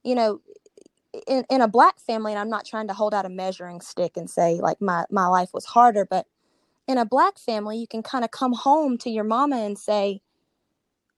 you 0.03 0.15
know, 0.15 0.41
in, 1.27 1.45
in 1.49 1.61
a 1.61 1.67
black 1.67 1.99
family, 1.99 2.31
and 2.33 2.39
I'm 2.39 2.49
not 2.49 2.65
trying 2.65 2.87
to 2.87 2.93
hold 2.93 3.13
out 3.13 3.25
a 3.25 3.29
measuring 3.29 3.81
stick 3.81 4.17
and 4.17 4.29
say 4.29 4.55
like 4.61 4.81
my, 4.81 5.05
my 5.09 5.27
life 5.27 5.49
was 5.53 5.65
harder, 5.65 6.05
but 6.05 6.27
in 6.87 6.97
a 6.97 7.05
black 7.05 7.37
family, 7.39 7.77
you 7.77 7.87
can 7.87 8.03
kind 8.03 8.25
of 8.25 8.31
come 8.31 8.53
home 8.53 8.97
to 8.99 9.09
your 9.09 9.23
mama 9.23 9.57
and 9.57 9.77
say, 9.77 10.21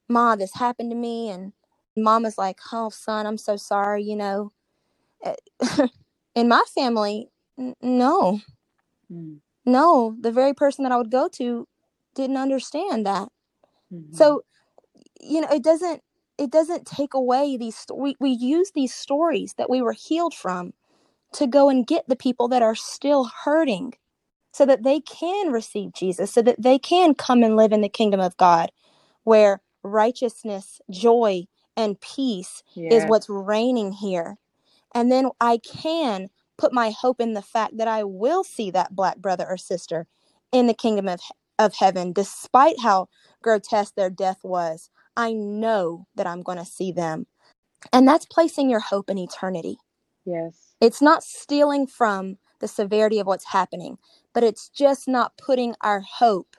Ma, 0.10 0.36
this 0.36 0.56
happened 0.56 0.92
to 0.92 0.98
me. 0.98 1.30
And 1.30 1.54
mama's 1.98 2.38
like, 2.38 2.60
Oh, 2.72 2.90
son, 2.90 3.26
I'm 3.26 3.38
so 3.38 3.56
sorry, 3.56 4.04
you 4.04 4.16
know. 4.16 4.52
Eh, 5.24 5.36
in 6.36 6.48
my 6.48 6.64
family, 6.76 7.30
n- 7.58 7.76
no. 7.82 8.42
Mm 9.12 9.40
no, 9.66 10.16
the 10.20 10.32
very 10.32 10.54
person 10.54 10.84
that 10.84 10.92
I 10.92 10.98
would 10.98 11.12
go 11.12 11.28
to 11.34 11.68
didn't 12.16 12.38
understand 12.38 13.06
that. 13.06 13.30
Mm-hmm. 13.94 14.16
So, 14.16 14.44
you 15.22 15.42
know, 15.42 15.50
it 15.52 15.64
doesn't 15.64 16.02
it 16.38 16.52
doesn't 16.52 16.86
take 16.86 17.14
away 17.14 17.58
these 17.58 17.86
we, 17.94 18.16
we 18.20 18.32
use 18.32 18.72
these 18.74 18.94
stories 18.94 19.54
that 19.58 19.70
we 19.70 19.82
were 19.82 19.94
healed 19.94 20.34
from 20.34 20.74
to 21.34 21.48
go 21.48 21.70
and 21.70 21.88
get 21.88 22.08
the 22.08 22.16
people 22.16 22.48
that 22.48 22.62
are 22.62 22.76
still 22.76 23.30
hurting 23.44 23.94
so 24.52 24.66
that 24.66 24.84
they 24.84 25.00
can 25.00 25.52
receive 25.52 25.94
Jesus, 25.94 26.32
so 26.32 26.42
that 26.44 26.62
they 26.62 26.78
can 26.78 27.16
come 27.16 27.44
and 27.44 27.56
live 27.56 27.72
in 27.72 27.82
the 27.82 27.90
kingdom 27.90 28.20
of 28.20 28.38
God 28.38 28.72
where 29.24 29.62
righteousness, 29.84 30.80
joy, 30.92 31.46
and 31.76 32.00
peace 32.02 32.64
yeah. 32.76 32.94
is 32.98 33.06
what's 33.06 33.30
reigning 33.30 33.92
here. 33.94 34.38
And 34.94 35.12
then 35.12 35.30
I 35.42 35.60
can 35.60 36.30
put 36.58 36.74
my 36.74 36.92
hope 36.92 37.20
in 37.20 37.34
the 37.34 37.42
fact 37.42 37.78
that 37.78 37.88
I 37.88 38.04
will 38.04 38.44
see 38.44 38.70
that 38.72 38.96
black 38.96 39.18
brother 39.18 39.46
or 39.48 39.58
sister 39.58 40.08
in 40.52 40.68
the 40.68 40.74
kingdom 40.74 41.08
of, 41.08 41.20
of 41.58 41.76
heaven, 41.76 42.14
despite 42.14 42.80
how 42.82 43.08
grotesque 43.42 43.96
their 43.96 44.12
death 44.12 44.40
was. 44.44 44.90
I 45.16 45.34
know 45.34 46.08
that 46.16 46.28
I'm 46.28 46.42
going 46.42 46.58
to 46.58 46.66
see 46.66 46.92
them. 46.92 47.28
And 47.92 48.08
that's 48.08 48.26
placing 48.26 48.70
your 48.70 48.80
hope 48.80 49.10
in 49.10 49.18
eternity. 49.18 49.78
Yes. 50.26 50.76
It's 50.80 51.02
not 51.02 51.24
stealing 51.24 51.88
from 51.88 52.38
the 52.60 52.68
severity 52.68 53.20
of 53.20 53.28
what's 53.28 53.52
happening, 53.52 53.98
but 54.34 54.44
it's 54.44 54.70
just 54.70 55.08
not 55.08 55.38
putting 55.38 55.76
our 55.82 56.00
hope 56.00 56.56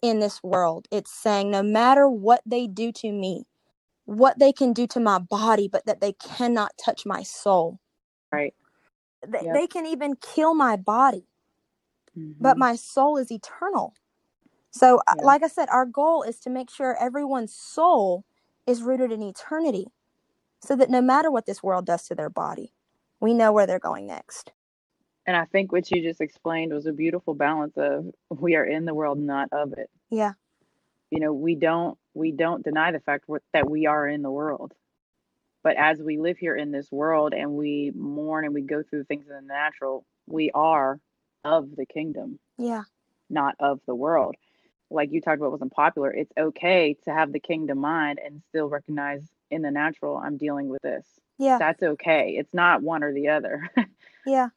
in 0.00 0.20
this 0.20 0.42
world. 0.42 0.86
It's 0.92 1.10
saying, 1.12 1.50
no 1.50 1.62
matter 1.62 2.08
what 2.08 2.42
they 2.46 2.66
do 2.66 2.92
to 2.92 3.10
me, 3.10 3.46
what 4.04 4.38
they 4.38 4.52
can 4.52 4.72
do 4.72 4.86
to 4.88 5.00
my 5.00 5.18
body, 5.18 5.66
but 5.66 5.86
that 5.86 6.00
they 6.00 6.12
cannot 6.12 6.72
touch 6.82 7.04
my 7.06 7.22
soul. 7.22 7.80
Right. 8.30 8.54
They, 9.26 9.40
yep. 9.42 9.54
they 9.54 9.66
can 9.66 9.86
even 9.86 10.16
kill 10.16 10.54
my 10.54 10.76
body, 10.76 11.26
mm-hmm. 12.16 12.32
but 12.40 12.58
my 12.58 12.76
soul 12.76 13.16
is 13.16 13.32
eternal. 13.32 13.94
So, 14.74 15.00
uh, 15.06 15.14
yeah. 15.18 15.24
like 15.24 15.44
I 15.44 15.48
said, 15.48 15.68
our 15.70 15.86
goal 15.86 16.24
is 16.24 16.40
to 16.40 16.50
make 16.50 16.68
sure 16.68 16.96
everyone's 17.00 17.54
soul 17.54 18.24
is 18.66 18.82
rooted 18.82 19.12
in 19.12 19.22
eternity 19.22 19.86
so 20.60 20.74
that 20.74 20.90
no 20.90 21.00
matter 21.00 21.30
what 21.30 21.46
this 21.46 21.62
world 21.62 21.86
does 21.86 22.08
to 22.08 22.14
their 22.16 22.28
body, 22.28 22.72
we 23.20 23.34
know 23.34 23.52
where 23.52 23.68
they're 23.68 23.78
going 23.78 24.08
next. 24.08 24.50
And 25.26 25.36
I 25.36 25.44
think 25.44 25.70
what 25.70 25.90
you 25.92 26.02
just 26.02 26.20
explained 26.20 26.72
was 26.72 26.86
a 26.86 26.92
beautiful 26.92 27.34
balance 27.34 27.74
of 27.76 28.10
we 28.30 28.56
are 28.56 28.64
in 28.64 28.84
the 28.84 28.94
world, 28.94 29.18
not 29.18 29.48
of 29.52 29.74
it. 29.74 29.88
Yeah. 30.10 30.32
You 31.10 31.20
know, 31.20 31.32
we 31.32 31.54
don't 31.54 31.96
we 32.14 32.32
don't 32.32 32.64
deny 32.64 32.90
the 32.90 33.00
fact 33.00 33.26
that 33.52 33.70
we 33.70 33.86
are 33.86 34.08
in 34.08 34.22
the 34.22 34.30
world. 34.30 34.72
But 35.62 35.76
as 35.76 36.02
we 36.02 36.18
live 36.18 36.36
here 36.36 36.56
in 36.56 36.72
this 36.72 36.90
world 36.90 37.32
and 37.32 37.52
we 37.52 37.92
mourn 37.94 38.44
and 38.44 38.52
we 38.52 38.62
go 38.62 38.82
through 38.82 39.04
things 39.04 39.26
in 39.28 39.34
the 39.34 39.40
natural, 39.40 40.04
we 40.26 40.50
are 40.50 40.98
of 41.44 41.76
the 41.76 41.86
kingdom. 41.86 42.40
Yeah. 42.58 42.82
Not 43.30 43.54
of 43.60 43.80
the 43.86 43.94
world. 43.94 44.34
Like 44.94 45.12
you 45.12 45.20
talked 45.20 45.38
about 45.38 45.52
wasn't 45.52 45.72
popular. 45.72 46.12
It's 46.12 46.32
okay 46.38 46.96
to 47.04 47.12
have 47.12 47.32
the 47.32 47.40
kingdom 47.40 47.78
mind 47.78 48.20
and 48.24 48.42
still 48.48 48.68
recognize 48.68 49.22
in 49.50 49.62
the 49.62 49.70
natural 49.70 50.16
I'm 50.16 50.36
dealing 50.36 50.68
with 50.68 50.82
this. 50.82 51.06
Yeah. 51.38 51.58
That's 51.58 51.82
okay. 51.82 52.36
It's 52.38 52.54
not 52.54 52.82
one 52.82 53.02
or 53.02 53.12
the 53.12 53.28
other. 53.28 53.68
yeah. 54.26 54.48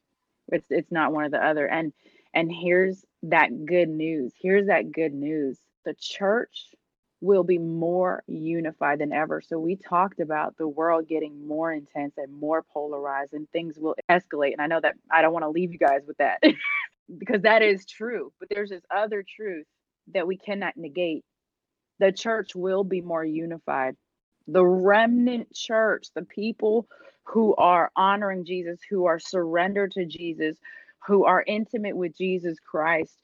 It's 0.48 0.66
it's 0.70 0.92
not 0.92 1.12
one 1.12 1.24
or 1.24 1.30
the 1.30 1.44
other. 1.44 1.66
And 1.66 1.92
and 2.34 2.50
here's 2.52 3.04
that 3.24 3.66
good 3.66 3.88
news. 3.88 4.32
Here's 4.40 4.66
that 4.66 4.92
good 4.92 5.12
news. 5.12 5.58
The 5.84 5.94
church 5.94 6.74
will 7.20 7.42
be 7.42 7.58
more 7.58 8.22
unified 8.28 9.00
than 9.00 9.12
ever. 9.12 9.40
So 9.40 9.58
we 9.58 9.74
talked 9.74 10.20
about 10.20 10.56
the 10.56 10.68
world 10.68 11.08
getting 11.08 11.46
more 11.46 11.72
intense 11.72 12.14
and 12.16 12.32
more 12.32 12.62
polarized 12.62 13.34
and 13.34 13.50
things 13.50 13.76
will 13.78 13.96
escalate. 14.08 14.52
And 14.52 14.60
I 14.60 14.66
know 14.66 14.80
that 14.80 14.94
I 15.10 15.22
don't 15.22 15.32
want 15.32 15.42
to 15.42 15.48
leave 15.48 15.72
you 15.72 15.78
guys 15.78 16.02
with 16.06 16.16
that 16.18 16.40
because 17.18 17.42
that 17.42 17.62
is 17.62 17.84
true. 17.86 18.32
But 18.38 18.48
there's 18.50 18.70
this 18.70 18.84
other 18.94 19.24
truth 19.36 19.66
that 20.14 20.26
we 20.26 20.36
cannot 20.36 20.76
negate. 20.76 21.24
The 21.98 22.12
church 22.12 22.54
will 22.54 22.84
be 22.84 23.00
more 23.00 23.24
unified. 23.24 23.96
The 24.46 24.64
remnant 24.64 25.52
church, 25.52 26.08
the 26.14 26.24
people 26.24 26.86
who 27.24 27.54
are 27.56 27.90
honoring 27.96 28.44
Jesus, 28.44 28.80
who 28.88 29.06
are 29.06 29.18
surrendered 29.18 29.92
to 29.92 30.06
Jesus, 30.06 30.56
who 31.06 31.24
are 31.24 31.44
intimate 31.46 31.96
with 31.96 32.16
Jesus 32.16 32.58
Christ, 32.60 33.14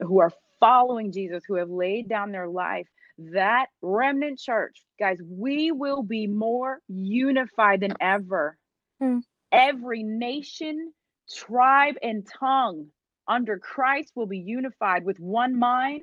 who 0.00 0.20
are 0.20 0.32
following 0.58 1.12
Jesus, 1.12 1.42
who 1.46 1.54
have 1.54 1.70
laid 1.70 2.08
down 2.08 2.32
their 2.32 2.48
life, 2.48 2.86
that 3.18 3.66
remnant 3.82 4.38
church, 4.38 4.82
guys, 4.98 5.18
we 5.22 5.72
will 5.72 6.02
be 6.02 6.26
more 6.26 6.80
unified 6.88 7.80
than 7.80 7.94
ever. 8.00 8.56
Mm. 9.02 9.22
Every 9.52 10.02
nation, 10.02 10.92
tribe, 11.30 11.96
and 12.02 12.26
tongue 12.26 12.86
under 13.28 13.58
Christ 13.58 14.12
will 14.14 14.26
be 14.26 14.38
unified 14.38 15.04
with 15.04 15.18
one 15.20 15.58
mind, 15.58 16.02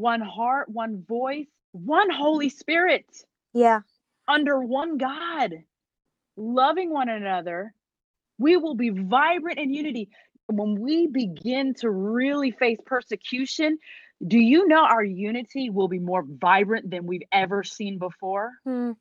one 0.00 0.20
heart, 0.20 0.68
one 0.68 1.04
voice, 1.06 1.46
one 1.72 2.10
Holy 2.10 2.48
Spirit. 2.48 3.06
Yeah. 3.52 3.80
Under 4.26 4.60
one 4.60 4.96
God, 4.96 5.52
loving 6.36 6.90
one 6.90 7.08
another. 7.08 7.74
We 8.38 8.56
will 8.56 8.74
be 8.74 8.90
vibrant 8.90 9.58
in 9.58 9.72
unity. 9.72 10.08
When 10.46 10.80
we 10.80 11.06
begin 11.06 11.74
to 11.80 11.90
really 11.90 12.50
face 12.50 12.78
persecution, 12.86 13.78
do 14.26 14.38
you 14.38 14.66
know 14.66 14.82
our 14.82 15.04
unity 15.04 15.70
will 15.70 15.88
be 15.88 15.98
more 15.98 16.24
vibrant 16.26 16.90
than 16.90 17.06
we've 17.06 17.22
ever 17.32 17.62
seen 17.62 17.98
before? 17.98 18.50
Hmm. 18.64 18.92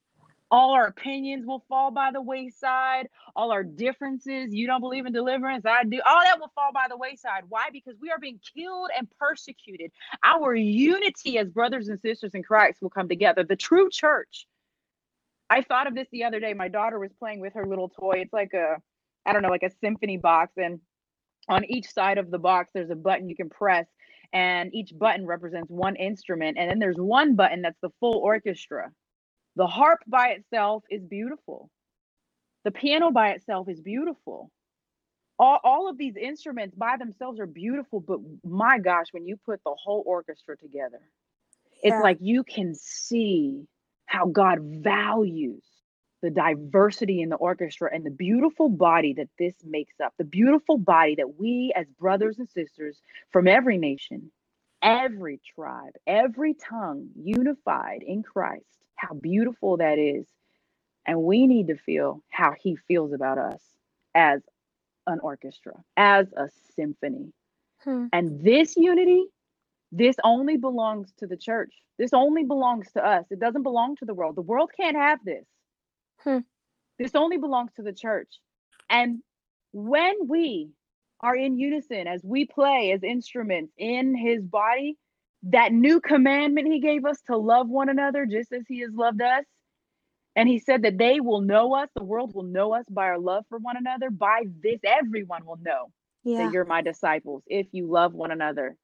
All 0.52 0.72
our 0.72 0.88
opinions 0.88 1.46
will 1.46 1.64
fall 1.70 1.92
by 1.92 2.12
the 2.12 2.22
wayside. 2.22 3.08
All 3.36 3.52
our 3.52 3.64
differences, 3.64 4.54
you 4.54 4.68
don't 4.68 4.82
believe 4.82 5.06
in 5.06 5.14
deliverance, 5.14 5.66
I 5.66 5.84
do. 5.84 6.02
All 6.06 6.22
that 6.24 6.40
will 6.40 6.52
fall 6.56 6.72
by 6.74 6.88
the 6.90 6.98
wayside. 6.98 7.44
Why? 7.50 7.68
Because 7.72 7.96
we 8.02 8.10
are 8.12 8.20
being 8.20 8.40
killed 8.56 8.90
and 8.98 9.08
persecuted. 9.20 9.92
Our 10.24 10.56
unity 10.56 11.38
as 11.38 11.50
brothers 11.50 11.90
and 11.90 12.00
sisters 12.00 12.34
in 12.34 12.44
Christ 12.44 12.82
will 12.82 12.90
come 12.90 13.08
together. 13.08 13.44
The 13.44 13.56
true 13.56 13.90
church 13.92 14.48
I 15.50 15.62
thought 15.62 15.88
of 15.88 15.96
this 15.96 16.08
the 16.12 16.24
other 16.26 16.40
day. 16.40 16.54
My 16.54 16.68
daughter 16.68 17.00
was 17.00 17.12
playing 17.18 17.40
with 17.40 17.54
her 17.54 17.66
little 17.66 17.90
toy. 17.90 18.18
It's 18.18 18.34
like 18.34 18.54
a, 18.54 18.78
I 19.26 19.34
don't 19.34 19.42
know, 19.42 19.50
like 19.50 19.64
a 19.64 19.72
symphony 19.82 20.18
box. 20.18 20.54
And 20.58 20.80
on 21.48 21.66
each 21.66 21.92
side 21.92 22.18
of 22.18 22.30
the 22.30 22.38
box, 22.38 22.72
there's 22.74 22.92
a 22.92 22.96
button 22.96 23.30
you 23.30 23.36
can 23.36 23.50
press, 23.50 23.88
and 24.32 24.74
each 24.74 24.94
button 24.98 25.26
represents 25.26 25.70
one 25.70 25.96
instrument. 25.96 26.58
And 26.60 26.70
then 26.70 26.80
there's 26.80 26.98
one 26.98 27.36
button 27.36 27.64
that's 27.64 27.80
the 27.82 27.90
full 28.00 28.18
orchestra. 28.20 28.92
The 29.60 29.68
harp 29.68 30.00
by 30.08 30.30
itself 30.30 30.86
is 30.90 31.04
beautiful, 31.04 31.70
the 32.64 32.72
piano 32.72 33.12
by 33.12 33.32
itself 33.32 33.68
is 33.68 33.82
beautiful. 33.82 34.50
All, 35.38 35.60
all 35.66 35.90
of 35.90 35.98
these 35.98 36.16
instruments 36.16 36.76
by 36.78 36.96
themselves 36.96 37.42
are 37.42 37.46
beautiful, 37.46 38.00
but 38.00 38.20
my 38.46 38.80
gosh, 38.80 39.08
when 39.12 39.26
you 39.26 39.36
put 39.36 39.60
the 39.66 39.76
whole 39.76 40.02
orchestra 40.06 40.56
together, 40.56 41.02
it's 41.84 42.02
like 42.02 42.20
you 42.22 42.46
can 42.46 42.74
see 42.74 43.68
how 44.06 44.28
God 44.28 44.60
values 44.62 45.64
the 46.22 46.30
diversity 46.30 47.22
in 47.22 47.28
the 47.28 47.36
orchestra 47.36 47.90
and 47.94 48.06
the 48.06 48.12
beautiful 48.12 48.70
body 48.70 49.12
that 49.16 49.28
this 49.38 49.56
makes 49.66 50.00
up, 50.02 50.14
the 50.18 50.24
beautiful 50.24 50.78
body 50.78 51.16
that 51.16 51.38
we, 51.38 51.74
as 51.76 51.86
brothers 52.00 52.40
and 52.40 52.50
sisters 52.50 53.02
from 53.34 53.46
every 53.46 53.78
nation, 53.78 54.32
every 54.82 55.40
tribe, 55.56 55.94
every 56.08 56.54
tongue, 56.54 57.10
unified 57.16 58.04
in 58.06 58.24
Christ, 58.24 58.66
how 58.96 59.14
beautiful 59.14 59.78
that 59.78 59.98
is. 59.98 60.28
And 61.06 61.24
we 61.24 61.48
need 61.48 61.68
to 61.68 61.78
feel 61.78 62.22
how 62.30 62.54
He 62.60 62.76
feels 62.88 63.14
about 63.14 63.38
us 63.38 63.62
as 64.14 64.42
an 65.08 65.20
orchestra, 65.22 65.74
as 65.98 66.28
a 66.38 66.50
symphony. 66.76 67.34
Hmm. 67.84 68.08
And 68.14 68.44
this 68.44 68.76
unity, 68.78 69.26
this 69.92 70.16
only 70.24 70.58
belongs 70.58 71.12
to 71.20 71.28
the 71.28 71.38
church. 71.38 71.74
This 71.98 72.14
only 72.14 72.44
belongs 72.44 72.92
to 72.94 73.06
us. 73.06 73.26
It 73.32 73.40
doesn't 73.40 73.64
belong 73.64 73.96
to 73.98 74.06
the 74.06 74.14
world. 74.14 74.36
The 74.36 74.42
world 74.42 74.72
can't 74.78 74.96
have 74.98 75.20
this. 75.26 75.46
Hmm. 76.24 76.40
This 76.98 77.16
only 77.16 77.38
belongs 77.38 77.72
to 77.76 77.82
the 77.82 77.94
church. 77.94 78.30
And 78.90 79.20
when 79.72 80.28
we 80.28 80.70
are 81.22 81.36
in 81.36 81.58
unison, 81.58 82.08
as 82.08 82.24
we 82.24 82.46
play 82.46 82.92
as 82.92 83.04
instruments 83.04 83.74
in 83.78 84.16
his 84.16 84.44
body, 84.44 84.98
that 85.44 85.72
new 85.74 86.00
commandment 86.02 86.68
he 86.68 86.80
gave 86.80 87.06
us 87.06 87.22
to 87.28 87.38
love 87.38 87.70
one 87.70 87.90
another 87.90 88.26
just 88.26 88.52
as 88.54 88.64
he 88.68 88.80
has 88.82 88.92
loved 88.94 89.22
us. 89.22 89.46
And 90.36 90.48
he 90.48 90.60
said 90.60 90.84
that 90.84 90.98
they 90.98 91.20
will 91.20 91.42
know 91.42 91.76
us, 91.76 91.90
the 91.96 92.04
world 92.04 92.34
will 92.36 92.44
know 92.44 92.74
us 92.74 92.86
by 92.90 93.06
our 93.06 93.20
love 93.20 93.46
for 93.50 93.58
one 93.60 93.78
another. 93.78 94.10
By 94.10 94.44
this, 94.64 94.80
everyone 94.84 95.46
will 95.46 95.58
know 95.62 95.92
Yeah. 96.24 96.38
that 96.46 96.52
you're 96.52 96.66
my 96.66 96.82
disciples 96.82 97.44
if 97.48 97.68
you 97.74 97.88
love 97.88 98.14
one 98.14 98.32
another. 98.32 98.78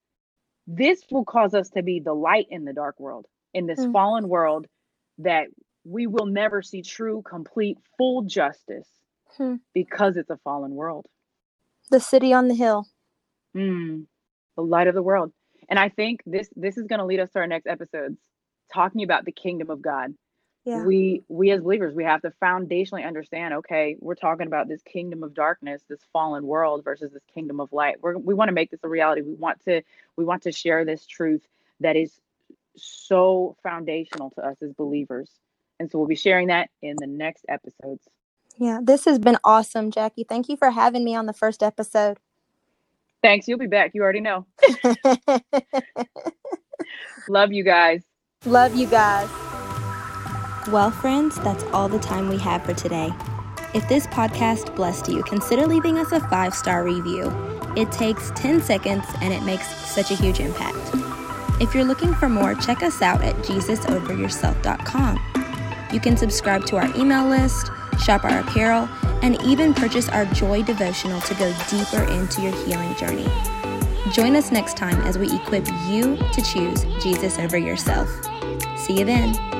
This 0.67 1.03
will 1.11 1.25
cause 1.25 1.53
us 1.53 1.69
to 1.71 1.83
be 1.83 1.99
the 1.99 2.13
light 2.13 2.47
in 2.49 2.65
the 2.65 2.73
dark 2.73 2.99
world, 2.99 3.27
in 3.53 3.67
this 3.67 3.79
Mm. 3.79 3.91
fallen 3.91 4.27
world 4.29 4.67
that 5.19 5.47
we 5.83 6.07
will 6.07 6.25
never 6.25 6.61
see 6.61 6.81
true, 6.81 7.21
complete, 7.23 7.77
full 7.97 8.23
justice 8.23 8.89
Hmm. 9.37 9.55
because 9.73 10.17
it's 10.17 10.29
a 10.29 10.37
fallen 10.37 10.73
world. 10.75 11.07
The 11.91 11.99
city 11.99 12.33
on 12.33 12.47
the 12.47 12.55
hill. 12.55 12.87
Mm, 13.55 14.05
the 14.55 14.63
light 14.63 14.87
of 14.87 14.95
the 14.95 15.03
world. 15.03 15.31
And 15.69 15.79
I 15.79 15.89
think 15.89 16.21
this 16.25 16.49
this 16.55 16.77
is 16.77 16.87
going 16.87 16.99
to 16.99 17.05
lead 17.05 17.19
us 17.19 17.31
to 17.31 17.39
our 17.39 17.47
next 17.47 17.67
episodes, 17.67 18.17
talking 18.73 19.03
about 19.03 19.25
the 19.25 19.31
kingdom 19.31 19.69
of 19.69 19.81
God. 19.81 20.13
Yeah. 20.65 20.83
We 20.83 21.23
we 21.27 21.51
as 21.51 21.61
believers, 21.61 21.93
we 21.93 22.03
have 22.03 22.21
to 22.23 22.33
foundationally 22.41 23.05
understand. 23.05 23.53
Okay, 23.55 23.97
we're 23.99 24.15
talking 24.15 24.47
about 24.47 24.67
this 24.67 24.81
kingdom 24.81 25.23
of 25.23 25.33
darkness, 25.33 25.83
this 25.87 26.01
fallen 26.11 26.45
world, 26.45 26.83
versus 26.83 27.11
this 27.11 27.23
kingdom 27.33 27.59
of 27.59 27.71
light. 27.71 27.97
We're, 28.01 28.17
we 28.17 28.33
want 28.33 28.49
to 28.49 28.53
make 28.53 28.71
this 28.71 28.83
a 28.83 28.89
reality. 28.89 29.21
We 29.21 29.35
want 29.35 29.63
to 29.65 29.81
we 30.17 30.25
want 30.25 30.43
to 30.43 30.51
share 30.51 30.83
this 30.83 31.05
truth 31.05 31.47
that 31.81 31.95
is 31.95 32.19
so 32.75 33.55
foundational 33.63 34.31
to 34.31 34.45
us 34.45 34.57
as 34.61 34.73
believers. 34.73 35.29
And 35.79 35.91
so 35.91 35.99
we'll 35.99 36.07
be 36.07 36.15
sharing 36.15 36.47
that 36.47 36.69
in 36.81 36.95
the 36.97 37.07
next 37.07 37.45
episodes. 37.47 38.07
Yeah. 38.57 38.79
This 38.81 39.05
has 39.05 39.19
been 39.19 39.37
awesome, 39.43 39.91
Jackie. 39.91 40.23
Thank 40.23 40.49
you 40.49 40.57
for 40.57 40.71
having 40.71 41.03
me 41.03 41.15
on 41.15 41.25
the 41.25 41.33
first 41.33 41.61
episode. 41.61 42.17
Thanks. 43.21 43.47
You'll 43.47 43.59
be 43.59 43.67
back. 43.67 43.91
You 43.93 44.03
already 44.03 44.21
know. 44.21 44.45
Love 47.29 47.51
you 47.51 47.63
guys. 47.63 48.03
Love 48.45 48.75
you 48.75 48.87
guys. 48.87 49.29
Well, 50.71 50.91
friends, 50.91 51.35
that's 51.41 51.63
all 51.65 51.89
the 51.89 51.99
time 51.99 52.29
we 52.29 52.37
have 52.39 52.63
for 52.63 52.73
today. 52.73 53.11
If 53.73 53.87
this 53.89 54.07
podcast 54.07 54.75
blessed 54.75 55.09
you, 55.09 55.21
consider 55.23 55.67
leaving 55.67 55.97
us 55.99 56.11
a 56.11 56.19
five 56.29 56.53
star 56.53 56.83
review. 56.83 57.31
It 57.75 57.91
takes 57.91 58.31
10 58.35 58.61
seconds 58.61 59.05
and 59.21 59.33
it 59.33 59.43
makes 59.43 59.67
such 59.85 60.11
a 60.11 60.15
huge 60.15 60.39
impact. 60.39 60.77
If 61.61 61.73
you're 61.73 61.83
looking 61.83 62.13
for 62.13 62.29
more, 62.29 62.55
check 62.55 62.83
us 62.83 63.01
out 63.01 63.21
at 63.21 63.35
JesusOverYourself.com. 63.37 65.19
You 65.91 65.99
can 65.99 66.15
subscribe 66.17 66.65
to 66.67 66.77
our 66.77 66.95
email 66.97 67.25
list, 67.27 67.69
shop 67.99 68.23
our 68.23 68.39
apparel, 68.39 68.89
and 69.21 69.41
even 69.43 69.73
purchase 69.73 70.09
our 70.09 70.25
Joy 70.25 70.63
devotional 70.63 71.21
to 71.21 71.33
go 71.35 71.53
deeper 71.69 72.03
into 72.03 72.41
your 72.41 72.55
healing 72.65 72.95
journey. 72.95 73.27
Join 74.11 74.35
us 74.35 74.51
next 74.51 74.77
time 74.77 75.01
as 75.01 75.17
we 75.17 75.31
equip 75.31 75.67
you 75.87 76.17
to 76.17 76.41
choose 76.41 76.83
Jesus 77.01 77.39
over 77.39 77.57
yourself. 77.57 78.09
See 78.77 78.99
you 78.99 79.05
then. 79.05 79.54